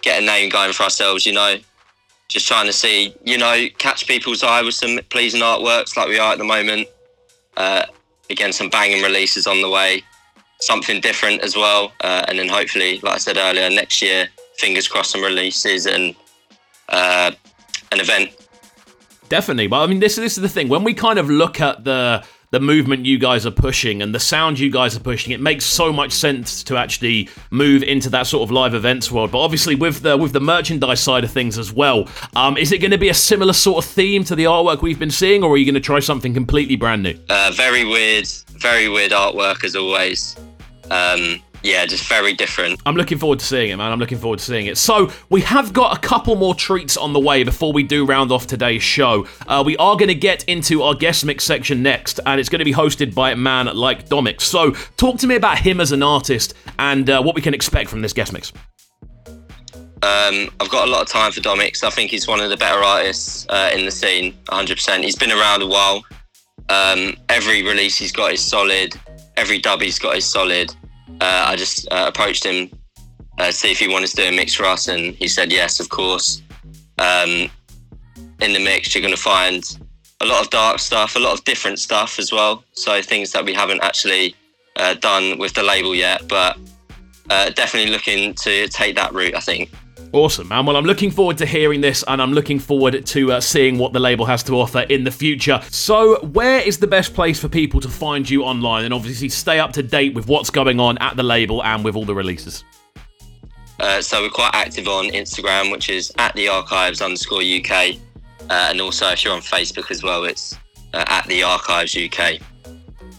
get 0.00 0.22
a 0.22 0.24
name 0.24 0.48
going 0.48 0.72
for 0.72 0.84
ourselves. 0.84 1.26
You 1.26 1.34
know, 1.34 1.56
just 2.28 2.48
trying 2.48 2.66
to 2.66 2.72
see. 2.72 3.14
You 3.24 3.36
know, 3.36 3.66
catch 3.78 4.06
people's 4.06 4.42
eye 4.42 4.62
with 4.62 4.74
some 4.74 5.00
pleasing 5.10 5.42
artworks 5.42 5.96
like 5.96 6.08
we 6.08 6.18
are 6.18 6.32
at 6.32 6.38
the 6.38 6.44
moment. 6.44 6.88
Uh, 7.56 7.84
again, 8.30 8.52
some 8.52 8.70
banging 8.70 9.02
releases 9.02 9.46
on 9.46 9.60
the 9.60 9.68
way. 9.68 10.02
Something 10.60 11.00
different 11.00 11.42
as 11.42 11.54
well, 11.54 11.92
uh, 12.00 12.24
and 12.26 12.36
then 12.36 12.48
hopefully, 12.48 12.98
like 13.04 13.14
I 13.14 13.18
said 13.18 13.36
earlier, 13.36 13.70
next 13.70 14.02
year, 14.02 14.28
fingers 14.56 14.88
crossed, 14.88 15.12
some 15.12 15.22
releases 15.22 15.86
and 15.86 16.16
uh, 16.88 17.30
an 17.92 18.00
event 18.00 18.32
Definitely, 19.28 19.66
but 19.66 19.82
I 19.82 19.86
mean, 19.86 20.00
this 20.00 20.16
this 20.16 20.36
is 20.36 20.42
the 20.42 20.48
thing. 20.48 20.68
When 20.68 20.84
we 20.84 20.94
kind 20.94 21.18
of 21.18 21.28
look 21.28 21.60
at 21.60 21.84
the 21.84 22.24
the 22.50 22.60
movement 22.60 23.04
you 23.04 23.18
guys 23.18 23.44
are 23.44 23.50
pushing 23.50 24.00
and 24.00 24.14
the 24.14 24.20
sound 24.20 24.58
you 24.58 24.70
guys 24.70 24.96
are 24.96 25.00
pushing, 25.00 25.32
it 25.32 25.40
makes 25.40 25.64
so 25.64 25.92
much 25.92 26.12
sense 26.12 26.62
to 26.64 26.76
actually 26.76 27.28
move 27.50 27.82
into 27.82 28.08
that 28.10 28.26
sort 28.26 28.42
of 28.42 28.50
live 28.50 28.74
events 28.74 29.10
world. 29.12 29.30
But 29.30 29.40
obviously, 29.40 29.74
with 29.74 30.00
the 30.00 30.16
with 30.16 30.32
the 30.32 30.40
merchandise 30.40 31.00
side 31.00 31.24
of 31.24 31.30
things 31.30 31.58
as 31.58 31.72
well, 31.72 32.08
um, 32.34 32.56
is 32.56 32.72
it 32.72 32.78
going 32.78 32.90
to 32.90 32.98
be 32.98 33.10
a 33.10 33.14
similar 33.14 33.52
sort 33.52 33.84
of 33.84 33.90
theme 33.90 34.24
to 34.24 34.34
the 34.34 34.44
artwork 34.44 34.82
we've 34.82 34.98
been 34.98 35.10
seeing, 35.10 35.42
or 35.42 35.52
are 35.52 35.56
you 35.56 35.64
going 35.64 35.74
to 35.74 35.80
try 35.80 36.00
something 36.00 36.32
completely 36.32 36.76
brand 36.76 37.02
new? 37.02 37.18
Uh, 37.28 37.52
very 37.54 37.84
weird, 37.84 38.26
very 38.52 38.88
weird 38.88 39.12
artwork 39.12 39.64
as 39.64 39.76
always. 39.76 40.36
Um, 40.90 41.42
yeah, 41.62 41.84
just 41.86 42.08
very 42.08 42.32
different. 42.32 42.80
I'm 42.86 42.96
looking 42.96 43.18
forward 43.18 43.40
to 43.40 43.44
seeing 43.44 43.70
it, 43.70 43.76
man. 43.76 43.90
I'm 43.92 43.98
looking 43.98 44.18
forward 44.18 44.38
to 44.38 44.44
seeing 44.44 44.66
it. 44.66 44.78
So, 44.78 45.10
we 45.28 45.40
have 45.42 45.72
got 45.72 45.96
a 45.96 46.00
couple 46.00 46.36
more 46.36 46.54
treats 46.54 46.96
on 46.96 47.12
the 47.12 47.20
way 47.20 47.42
before 47.42 47.72
we 47.72 47.82
do 47.82 48.04
round 48.04 48.32
off 48.32 48.46
today's 48.46 48.82
show. 48.82 49.26
Uh, 49.46 49.62
we 49.64 49.76
are 49.78 49.96
going 49.96 50.08
to 50.08 50.14
get 50.14 50.44
into 50.44 50.82
our 50.82 50.94
guest 50.94 51.24
mix 51.24 51.44
section 51.44 51.82
next, 51.82 52.20
and 52.26 52.40
it's 52.40 52.48
going 52.48 52.60
to 52.60 52.64
be 52.64 52.72
hosted 52.72 53.14
by 53.14 53.32
a 53.32 53.36
man 53.36 53.66
like 53.74 54.08
Dommix. 54.08 54.42
So, 54.42 54.72
talk 54.96 55.18
to 55.18 55.26
me 55.26 55.34
about 55.34 55.58
him 55.58 55.80
as 55.80 55.92
an 55.92 56.02
artist 56.02 56.54
and 56.78 57.08
uh, 57.10 57.22
what 57.22 57.34
we 57.34 57.42
can 57.42 57.54
expect 57.54 57.90
from 57.90 58.02
this 58.02 58.12
guest 58.12 58.32
mix. 58.32 58.52
Um, 60.00 60.48
I've 60.60 60.70
got 60.70 60.86
a 60.86 60.90
lot 60.90 61.02
of 61.02 61.08
time 61.08 61.32
for 61.32 61.40
Dommix. 61.40 61.82
I 61.82 61.90
think 61.90 62.12
he's 62.12 62.28
one 62.28 62.38
of 62.38 62.50
the 62.50 62.56
better 62.56 62.84
artists 62.84 63.46
uh, 63.48 63.70
in 63.74 63.84
the 63.84 63.90
scene, 63.90 64.32
100%. 64.46 65.02
He's 65.02 65.16
been 65.16 65.32
around 65.32 65.62
a 65.62 65.66
while. 65.66 66.04
Um, 66.68 67.16
every 67.28 67.62
release 67.62 67.96
he's 67.96 68.12
got 68.12 68.32
is 68.32 68.40
solid. 68.40 68.94
Every 69.36 69.58
dub 69.58 69.80
he's 69.80 69.98
got 69.98 70.16
is 70.16 70.24
solid. 70.24 70.72
Uh, 71.20 71.44
I 71.46 71.56
just 71.56 71.88
uh, 71.90 72.06
approached 72.08 72.44
him 72.44 72.70
uh, 73.38 73.46
to 73.46 73.52
see 73.52 73.70
if 73.70 73.78
he 73.78 73.88
wanted 73.88 74.08
to 74.10 74.16
do 74.16 74.24
a 74.24 74.32
mix 74.32 74.54
for 74.54 74.64
us, 74.64 74.88
and 74.88 75.14
he 75.14 75.28
said 75.28 75.52
yes, 75.52 75.80
of 75.80 75.88
course. 75.88 76.42
Um, 76.98 77.50
in 78.40 78.52
the 78.52 78.60
mix, 78.60 78.94
you're 78.94 79.02
going 79.02 79.14
to 79.14 79.20
find 79.20 79.64
a 80.20 80.26
lot 80.26 80.42
of 80.42 80.50
dark 80.50 80.78
stuff, 80.78 81.16
a 81.16 81.18
lot 81.18 81.32
of 81.32 81.44
different 81.44 81.78
stuff 81.78 82.18
as 82.18 82.32
well. 82.32 82.64
So 82.72 83.02
things 83.02 83.32
that 83.32 83.44
we 83.44 83.54
haven't 83.54 83.82
actually 83.82 84.34
uh, 84.76 84.94
done 84.94 85.38
with 85.38 85.54
the 85.54 85.62
label 85.62 85.94
yet, 85.94 86.28
but 86.28 86.58
uh, 87.30 87.50
definitely 87.50 87.92
looking 87.92 88.34
to 88.34 88.68
take 88.68 88.96
that 88.96 89.12
route. 89.12 89.34
I 89.34 89.40
think. 89.40 89.70
Awesome, 90.12 90.48
man. 90.48 90.64
Well, 90.64 90.76
I'm 90.76 90.86
looking 90.86 91.10
forward 91.10 91.36
to 91.38 91.46
hearing 91.46 91.82
this 91.82 92.02
and 92.08 92.22
I'm 92.22 92.32
looking 92.32 92.58
forward 92.58 93.04
to 93.04 93.32
uh, 93.32 93.40
seeing 93.40 93.76
what 93.76 93.92
the 93.92 94.00
label 94.00 94.24
has 94.24 94.42
to 94.44 94.54
offer 94.54 94.80
in 94.80 95.04
the 95.04 95.10
future. 95.10 95.60
So, 95.70 96.18
where 96.20 96.60
is 96.60 96.78
the 96.78 96.86
best 96.86 97.12
place 97.12 97.38
for 97.38 97.48
people 97.48 97.80
to 97.80 97.88
find 97.88 98.28
you 98.28 98.44
online 98.44 98.84
and 98.84 98.94
obviously 98.94 99.28
stay 99.28 99.60
up 99.60 99.72
to 99.74 99.82
date 99.82 100.14
with 100.14 100.26
what's 100.26 100.48
going 100.48 100.80
on 100.80 100.96
at 100.98 101.16
the 101.16 101.22
label 101.22 101.62
and 101.62 101.84
with 101.84 101.94
all 101.94 102.06
the 102.06 102.14
releases? 102.14 102.64
Uh, 103.80 104.00
so, 104.00 104.22
we're 104.22 104.30
quite 104.30 104.54
active 104.54 104.88
on 104.88 105.06
Instagram, 105.06 105.70
which 105.70 105.90
is 105.90 106.10
at 106.16 106.34
the 106.34 106.48
archives 106.48 107.02
underscore 107.02 107.42
UK. 107.42 107.96
Uh, 108.48 108.68
and 108.70 108.80
also, 108.80 109.08
if 109.10 109.24
you're 109.24 109.34
on 109.34 109.42
Facebook 109.42 109.90
as 109.90 110.02
well, 110.02 110.24
it's 110.24 110.56
uh, 110.94 111.04
at 111.08 111.26
the 111.26 111.42
archives 111.42 111.94
UK. 111.94 112.40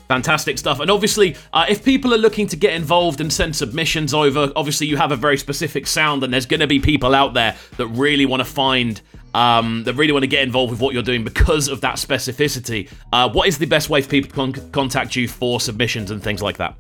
Fantastic 0.10 0.58
stuff. 0.58 0.80
And 0.80 0.90
obviously, 0.90 1.36
uh, 1.54 1.68
if 1.70 1.86
people 1.86 2.16
are 2.16 2.18
looking 2.18 2.48
to 2.48 2.56
get 2.56 2.74
involved 2.74 3.22
and 3.22 3.32
send 3.32 3.56
submissions 3.56 4.12
over, 4.12 4.52
obviously 4.56 4.88
you 4.88 4.98
have 4.98 5.12
a 5.12 5.16
very 5.16 5.38
specific 5.38 5.86
sound, 5.86 6.24
and 6.24 6.34
there's 6.34 6.48
going 6.48 6.62
to 6.62 6.68
be 6.68 6.80
people 6.80 7.14
out 7.14 7.36
there 7.36 7.56
that 7.78 7.86
really 7.90 8.26
want 8.26 8.40
to 8.40 8.46
find, 8.46 9.02
um, 9.36 9.84
that 9.84 9.94
really 9.94 10.12
want 10.12 10.24
to 10.24 10.28
get 10.28 10.42
involved 10.42 10.72
with 10.72 10.82
what 10.82 10.96
you're 10.96 11.04
doing 11.04 11.24
because 11.24 11.68
of 11.68 11.82
that 11.82 11.98
specificity. 11.98 12.92
Uh, 13.14 13.30
what 13.30 13.48
is 13.48 13.60
the 13.60 13.68
best 13.68 13.92
way 13.92 14.02
for 14.02 14.10
people 14.10 14.30
to 14.30 14.36
con- 14.36 14.72
contact 14.72 15.16
you 15.16 15.28
for 15.28 15.60
submissions 15.60 16.10
and 16.10 16.24
things 16.24 16.42
like 16.42 16.58
that? 16.58 16.74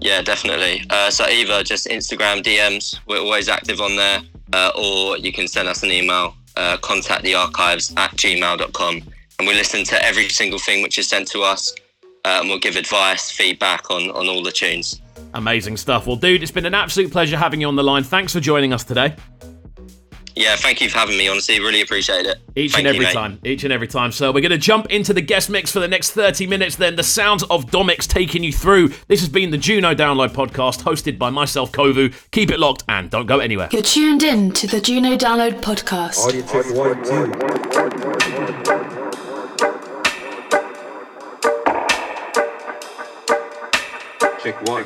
Yeah, 0.00 0.22
definitely. 0.22 0.86
Uh, 0.88 1.10
so 1.10 1.26
either 1.26 1.62
just 1.64 1.86
Instagram 1.86 2.42
DMs, 2.42 2.98
we're 3.06 3.20
always 3.20 3.50
active 3.50 3.82
on 3.82 3.94
there, 3.94 4.20
uh, 4.54 4.70
or 4.74 5.18
you 5.18 5.34
can 5.34 5.46
send 5.46 5.68
us 5.68 5.82
an 5.82 5.92
email, 5.92 6.34
uh, 6.56 6.78
contact 6.78 7.24
the 7.24 7.34
archives 7.34 7.92
at 7.98 8.12
gmail.com. 8.12 9.02
And 9.38 9.46
we 9.46 9.52
listen 9.52 9.84
to 9.84 10.02
every 10.02 10.30
single 10.30 10.58
thing 10.58 10.82
which 10.82 10.98
is 10.98 11.06
sent 11.06 11.28
to 11.28 11.42
us 11.42 11.74
uh, 12.26 12.40
and 12.40 12.48
we'll 12.48 12.58
give 12.58 12.74
advice, 12.74 13.30
feedback 13.30 13.88
on, 13.88 14.10
on 14.10 14.28
all 14.28 14.42
the 14.42 14.50
tunes. 14.50 15.00
Amazing 15.34 15.76
stuff. 15.76 16.08
Well, 16.08 16.16
dude, 16.16 16.42
it's 16.42 16.50
been 16.50 16.66
an 16.66 16.74
absolute 16.74 17.12
pleasure 17.12 17.36
having 17.36 17.60
you 17.60 17.68
on 17.68 17.76
the 17.76 17.84
line. 17.84 18.02
Thanks 18.02 18.32
for 18.32 18.40
joining 18.40 18.72
us 18.72 18.82
today. 18.82 19.14
Yeah, 20.34 20.56
thank 20.56 20.82
you 20.82 20.90
for 20.90 20.98
having 20.98 21.16
me. 21.16 21.28
Honestly, 21.28 21.60
really 21.60 21.80
appreciate 21.80 22.26
it. 22.26 22.38
Each 22.56 22.72
thank 22.72 22.86
and 22.86 22.94
every 22.94 23.06
you, 23.06 23.12
time. 23.12 23.38
Each 23.44 23.64
and 23.64 23.72
every 23.72 23.86
time. 23.86 24.12
So 24.12 24.32
we're 24.32 24.42
going 24.42 24.50
to 24.50 24.58
jump 24.58 24.86
into 24.90 25.14
the 25.14 25.22
guest 25.22 25.48
mix 25.48 25.70
for 25.70 25.78
the 25.80 25.88
next 25.88 26.10
30 26.10 26.46
minutes 26.46 26.76
then. 26.76 26.96
The 26.96 27.04
sounds 27.04 27.42
of 27.44 27.66
Dommix 27.66 28.06
taking 28.06 28.42
you 28.42 28.52
through. 28.52 28.88
This 29.06 29.20
has 29.20 29.30
been 29.30 29.50
the 29.50 29.56
Juno 29.56 29.94
Download 29.94 30.30
podcast 30.30 30.82
hosted 30.82 31.18
by 31.18 31.30
myself, 31.30 31.72
Kovu. 31.72 32.12
Keep 32.32 32.50
it 32.50 32.58
locked 32.58 32.82
and 32.88 33.08
don't 33.08 33.26
go 33.26 33.38
anywhere. 33.38 33.68
You're 33.70 33.82
tuned 33.82 34.24
in 34.24 34.50
to 34.52 34.66
the 34.66 34.80
Juno 34.80 35.16
Download 35.16 35.60
podcast. 35.62 36.18
Audio 36.18 36.42
check 36.42 36.74
one, 36.74 38.12
two. 38.12 38.15
Check 44.46 44.62
one. 44.68 44.84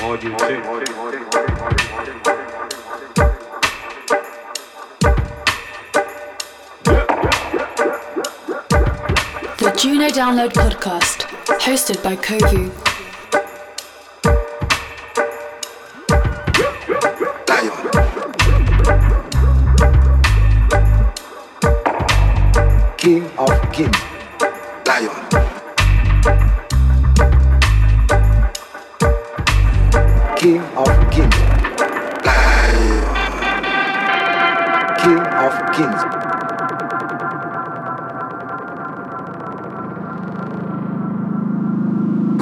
Audio 0.00 0.36
check. 0.38 0.64
The 9.58 9.72
Juno 9.76 10.08
Download 10.08 10.50
podcast, 10.54 11.26
hosted 11.60 12.02
by 12.02 12.16
Kovu. 12.16 12.72
King 22.96 23.30
of 23.36 23.72
kings. 23.74 24.11
King 30.42 30.58
of 30.58 30.88
kings. 31.12 31.36
King 34.98 35.22
of 35.38 35.54
kings. 35.72 36.02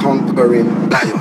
Conquering 0.01 0.89
lion. 0.89 1.20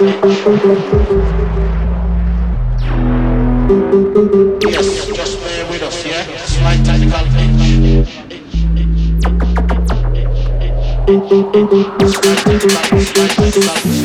Yes, 0.00 0.14
just 5.10 5.40
bear 5.42 5.66
with 5.68 5.82
us, 5.82 6.06
yeah? 6.06 6.22
Slight 6.46 6.84
technical 6.86 7.24
hitch. 7.34 8.06
Slight 12.14 12.38
technical 12.46 13.74
hitch. 13.74 13.97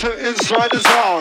Inside 0.00 0.70
the 0.72 0.80
zone. 0.80 1.11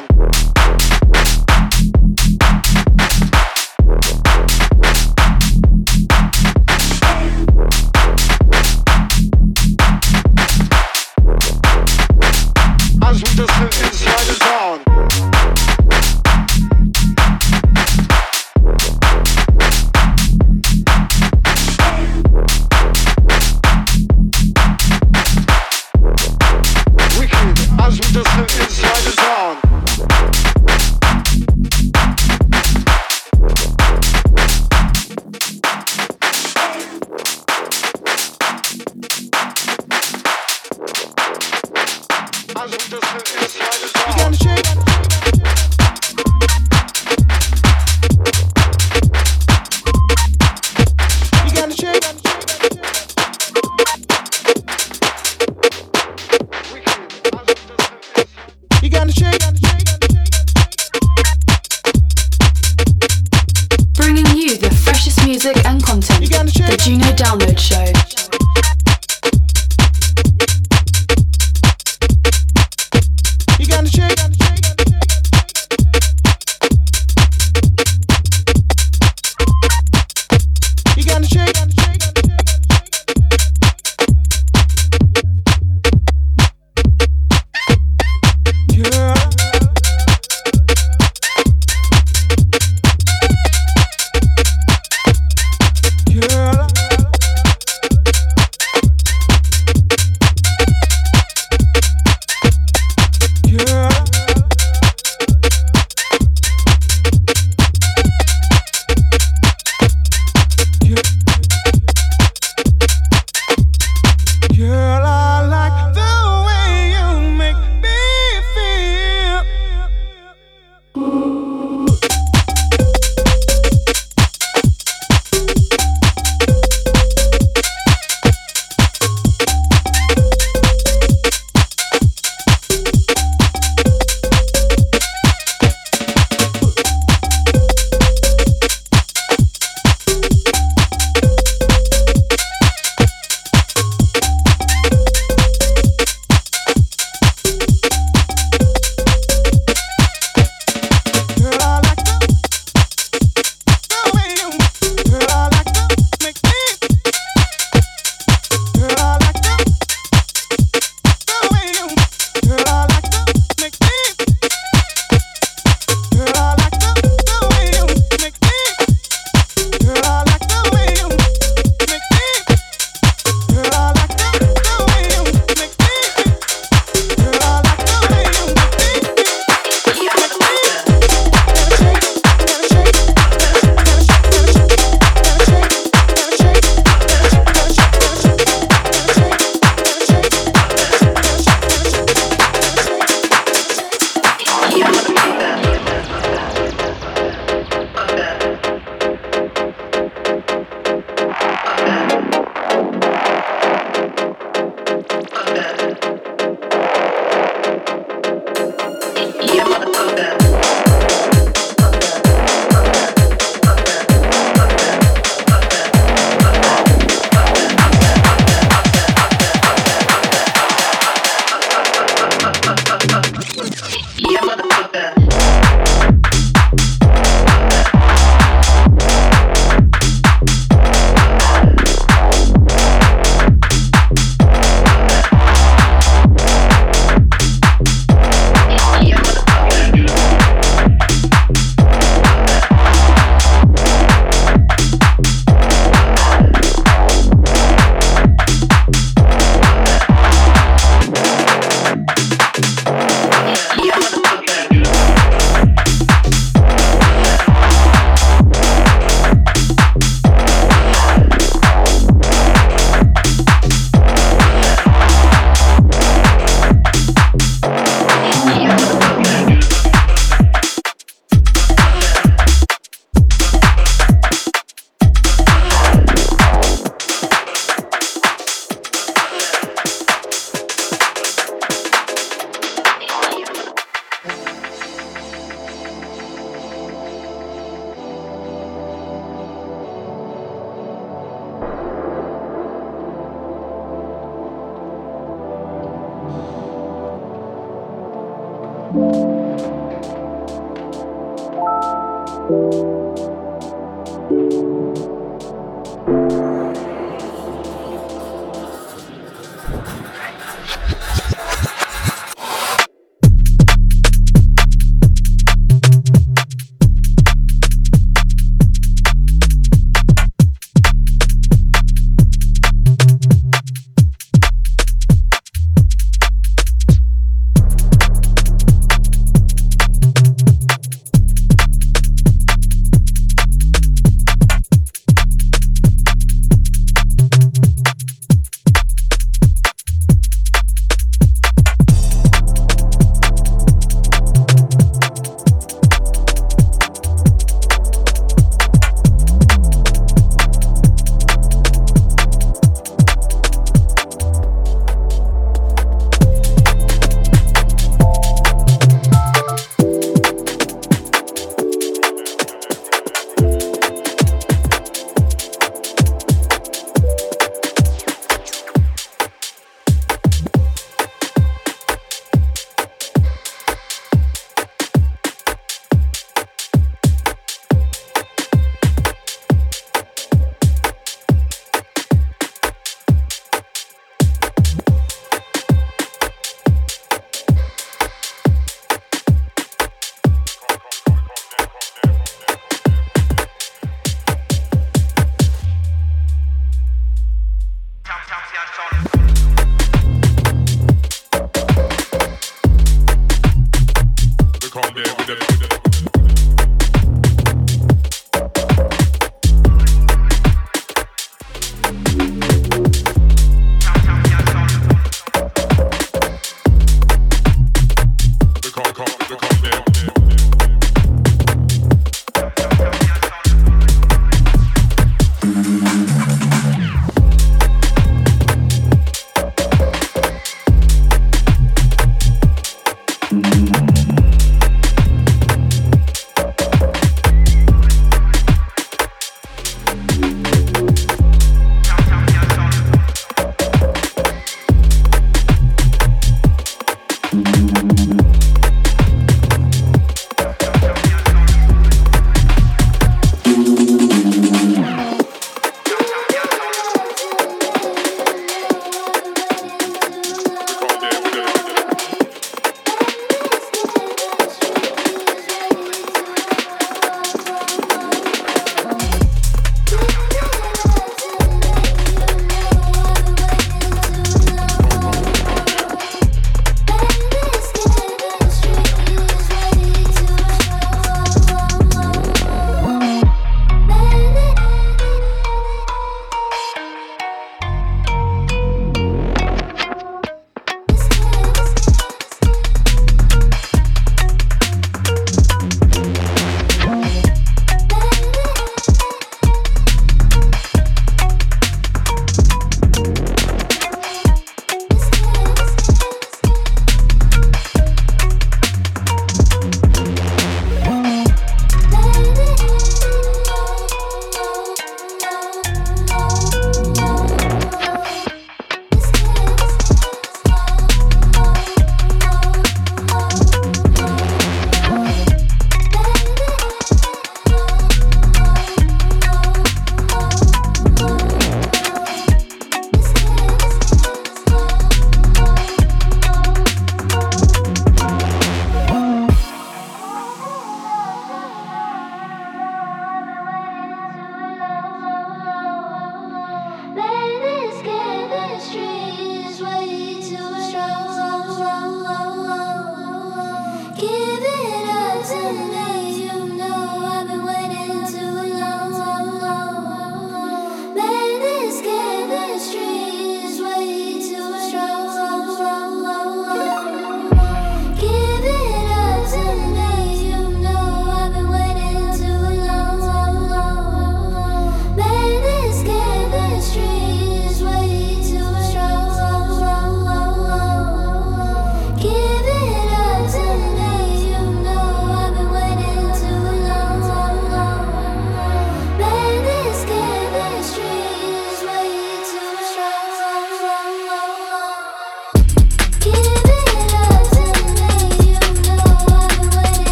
girl. 96.28 96.81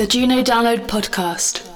The 0.00 0.06
Juno 0.06 0.42
Download 0.42 0.86
Podcast. 0.86 1.69